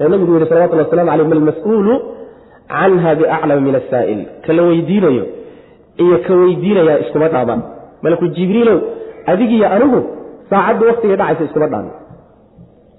[0.00, 1.94] Ee nabigu yidhi salawatullah waslamu calayh malmas-uulu
[2.68, 5.24] canha biaclama min asaa'il ka la weydiinayo
[6.04, 7.62] iyo ka weydiinayaa iskuma dhaabaan
[8.04, 8.78] malakul jibriilow
[9.32, 10.00] adigiyo anigu
[10.50, 11.90] saacadda waktigay dhacaysa iskuma dhaano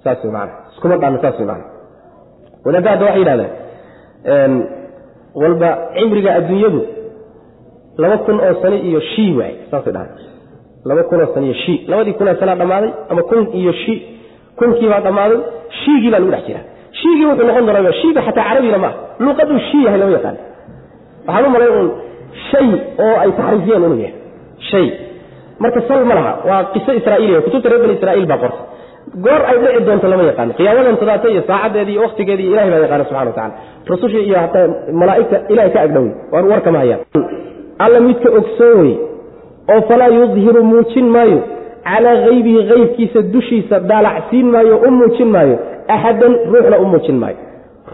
[0.03, 1.65] saas wey maana iskuma dhaano saas wey maana
[2.65, 4.53] wadaadda hadda waxay yidhahdeen
[5.41, 6.81] walba cimriga adduunyadu
[8.01, 9.53] laba kun oo sano iyo shii waay.
[9.71, 10.09] Saasay dhahay
[10.89, 13.95] laba kun oo sano iyo shii labadii kun oo sanaa dhammaaday ama kun iyo shi
[14.59, 15.39] kunkii baa dhammaaday
[15.79, 16.65] shiigii baa lagu dhex jiraa.
[16.99, 18.97] Shiigii wuxuu noqon doonaa shiiga xataa carabina ma aha.
[19.23, 20.37] Luuqaduu shii yahay lama yaqaan.
[21.27, 21.87] Waxaan u malay un
[22.51, 22.67] shay
[23.05, 24.13] oo ay taxriifiyeen inuu yahay.
[24.71, 24.87] Shay.
[25.63, 28.61] Marka sal ma laha waa qiso israa'iiliya kutubta reer bani israa'iil baa qorta.
[29.25, 30.51] Goor ay dhici doonto lama yaqaano.
[30.59, 33.53] Qiyaamadan tadaata iyo saacaddeedii iyo wakhtigeedii iyo ilahay baa yaqaana subxana wa tacala
[33.91, 34.67] rasushii iyo hataa
[35.01, 37.01] malaa'igta ilahay ka agdhowey waan warkama hayaan.
[37.83, 38.93] Alla midka ogsoon wey
[39.73, 41.39] oo falaa yudhiru muujin maayo
[41.89, 45.55] calaa haybihi haybkiisa dushiisa daalacsiin maayo u muujin maayo.
[45.95, 47.37] Axadan ruuxna u muujin maayo.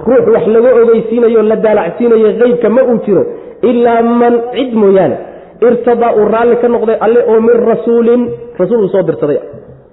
[0.08, 3.24] Ruux wax laga ogeysiinayo la daalacsiinayo haybka ma uu jiro
[3.62, 5.18] ilaa man cid mooyaane
[5.62, 8.22] irtadaa uu raalli ka noqday alle oo min rasuulin
[8.60, 9.40] rasuul uu soo dirsaday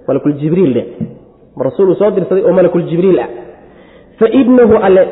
[0.07, 0.75] malakuljibriil
[1.67, 3.29] rasuul uu soo dirsaday oo malakuljibriil ah.
[4.19, 5.07] Fa inahu alle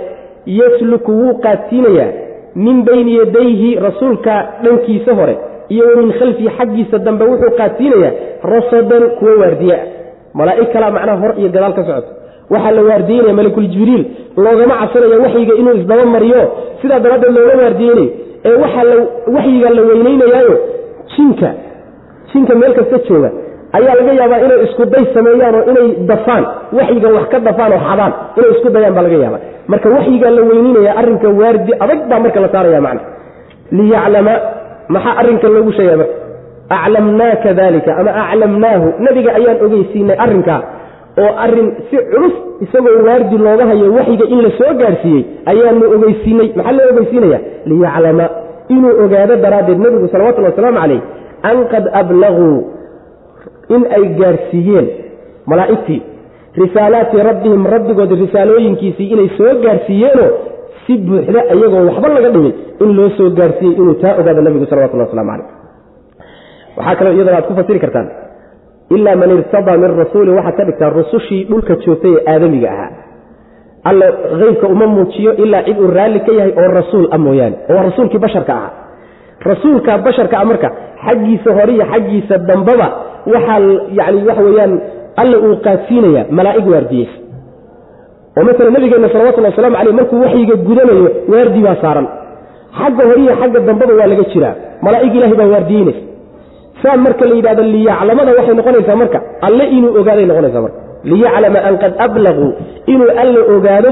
[0.46, 2.12] yasluku wuu qaadsiinayaa
[2.56, 4.34] min bayni yadayhi rasuulka
[4.64, 5.38] dhankiisa hore
[5.70, 9.86] iyo wa min khalfihi xaggiisa dambe wuxuu qaadsiinayaa rasadan kuwa waardiye ah
[10.34, 12.12] malaa'ig kalaa macnaha hor iyo gadaal ka socoto
[12.50, 14.06] waxaa la waardiyeynaya malakul jibriil
[14.38, 16.42] loogama cabsanaya waxyiga inuu isdaba mariyo.
[16.82, 18.12] Sidaa daraaddeed looga waardiyeynayo
[18.50, 18.56] ee
[19.36, 20.56] waxyiga la weyneynayaayo
[21.16, 21.50] jinka
[22.34, 23.30] jinka meel kasta jooga
[23.78, 26.44] ayaa laga yaabaa inay isku day sameeyaan oo inay dafaan
[26.80, 29.40] waxyiga wax ka dafaan oo xadaan inay isku dayaan baa laga yaaba
[29.72, 33.02] marka waxyigaa la weyneynaya arrinka waardi adag baa marka la saaraya macna.
[33.78, 34.34] Liyaclama
[34.94, 36.16] maxaa arrinka loogu sheegaya marka
[36.78, 40.60] aclamnaaka dalika ama aclamnaahu nabiga ayaan ogeysiinay arrinkaa
[41.18, 42.36] oo arrin si culus
[42.66, 47.40] isagoo waardi looga hayo waxyiga in la soo gaarsiiyey ayaanu ogeysiinay maxaa loo ogeysiinaya?
[47.66, 48.26] liyaclama
[48.70, 51.02] inuu ogaado daraaddeed nebigu salawatullhi wasalaamu calayh
[51.50, 52.56] an qad ablaguu
[53.76, 54.88] in ay gaarsiiyeen
[55.52, 56.02] malaa'igtii
[56.64, 60.30] risaalaati rabbihim rabbigood risaalooyinkiisii inay soo gaarsiiyeenoo
[60.86, 62.54] si buuxda iyagoo waxba laga dhigay
[62.84, 65.48] in loo soo gaarsiiyey inuu taa ogaado nebigu salawatullah waslamu calayh.
[66.78, 68.08] Waxaa kaloo iyadana aad ku fasiri kartaan
[68.96, 72.92] ilaa man irtadaa min rasuulin waxaad ka dhigtaa rusushii dhulka joogtay ee aadamiga ahaa
[73.90, 74.06] alla
[74.42, 78.22] heybka uma muujiyo ilaa cid uu raalli ka yahay oo rasuul ah mooyaane oo rasuulkii
[78.26, 78.72] basharka ahaa
[79.52, 80.70] rasuulka basharka ah marka
[81.06, 82.88] xaggiisa hore iyo xaggiisa dambaba
[83.34, 83.60] waxaa
[84.00, 84.74] yani waxa weeyaan
[85.22, 87.18] alla uu qaadsiinaya malaa'ig waardiyeysa
[88.38, 92.08] oo masala nabigeenna salawatulli waslamu caleyh markuu waxyiga gudanayo waardi baa saaran
[92.80, 94.54] xagga hore iyo xagga dambaba waa laga jiraa
[94.86, 96.02] malaa'ig ilahay baa waardiyeynaysa
[96.84, 100.78] saa marka la yidhahdo liyaclamada waxay noqonaysaa marka alle inuu ogaaday noqonaysaa marka.
[101.12, 102.50] Liyaclama an qad ablaguu
[102.94, 103.90] inuu alle ogaado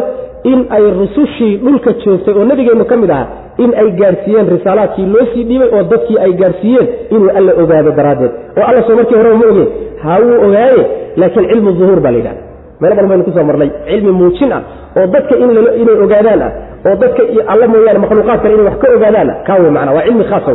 [0.52, 3.28] in ay rusushii dhulka joogtay oo nabigeennu ka mid ahaa
[3.64, 8.32] in ay gaarsiiyeen risaalaadkii loo sii dhiibay oo dadkii ay gaarsiiyeen inuu alle ogaado daraaddeed.
[8.58, 9.70] Oo alla soo markii horeba ma ogeen
[10.04, 10.82] ha wuu ogaaye
[11.22, 12.42] laakiin cilmu duhuur baa la yidhahda
[12.82, 13.70] meelo badan baynu ku soo marnay.
[13.90, 14.62] Cilmi muujin ah
[14.98, 16.52] oo dadka inay ogaadaan ah
[16.88, 17.22] oo dadka
[17.54, 20.52] alla mooyaane makhluuqaad kale inay wax ka ogaadaan ah kaa wey macana waa cilmi khaasa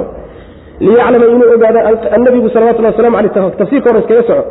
[0.81, 1.81] liyaclama inuu ogaado
[2.17, 4.45] annabigu salawatullah waslamu aleyh tafsiirka hore iskaga soco.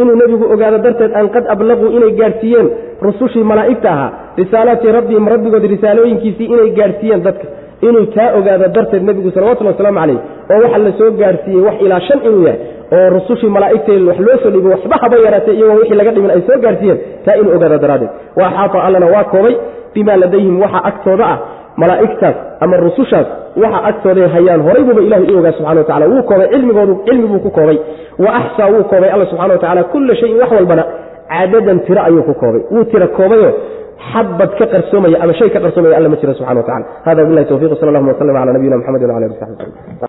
[0.00, 2.68] Inuu nebigu ogaado darteed an qad ablaguu inay gaarsiiyeen
[3.06, 4.10] rusushii malaa'igta ahaa
[4.40, 7.46] risaalaati rabbihim rabbigood risaalooyinkiisii inay gaarsiiyeen dadka.
[7.86, 10.18] Inuu taa ogaado darteed nebigu salawatullhi wasalaamu calayh
[10.52, 12.60] oo waxa la soo gaarsiiyey wax ilaa shan inuu yahay
[12.96, 16.42] oo rusushii malaa'igtee wax loo soo dhiibay waxba haba yaraatee iyagoo wixii laga dhimin ay
[16.48, 18.10] soo gaarsiiyeen taa inuu ogaado daraaddeed.
[18.36, 19.54] Wa axaata allana waa koobay
[19.94, 21.38] bimaa ladayhim waxa agtooda ah
[21.82, 23.26] malaa'igtaas ama rusushaas
[23.62, 27.40] waxa agtooday hayaan horay buuba ilahay u ogaa subxana watacala wuu koobay cilmigoodu cilmi buu
[27.46, 27.78] ku koobay.
[28.24, 30.84] Wa axsaa wuu koobay alla subxana watacala kulla shayin wax walbana
[31.32, 32.62] cadadan tiro ayuu ku koobay.
[32.74, 33.50] Wuu tiro koobayo
[34.12, 37.72] xabad ka qarsoomaya ama shay ka qarsoomaya alla ma jiro subxana watacala hada billahi tawfiq
[37.80, 40.08] sal allahuma waslm cala nabiyina mxamedi wala alih wasaxbi wslm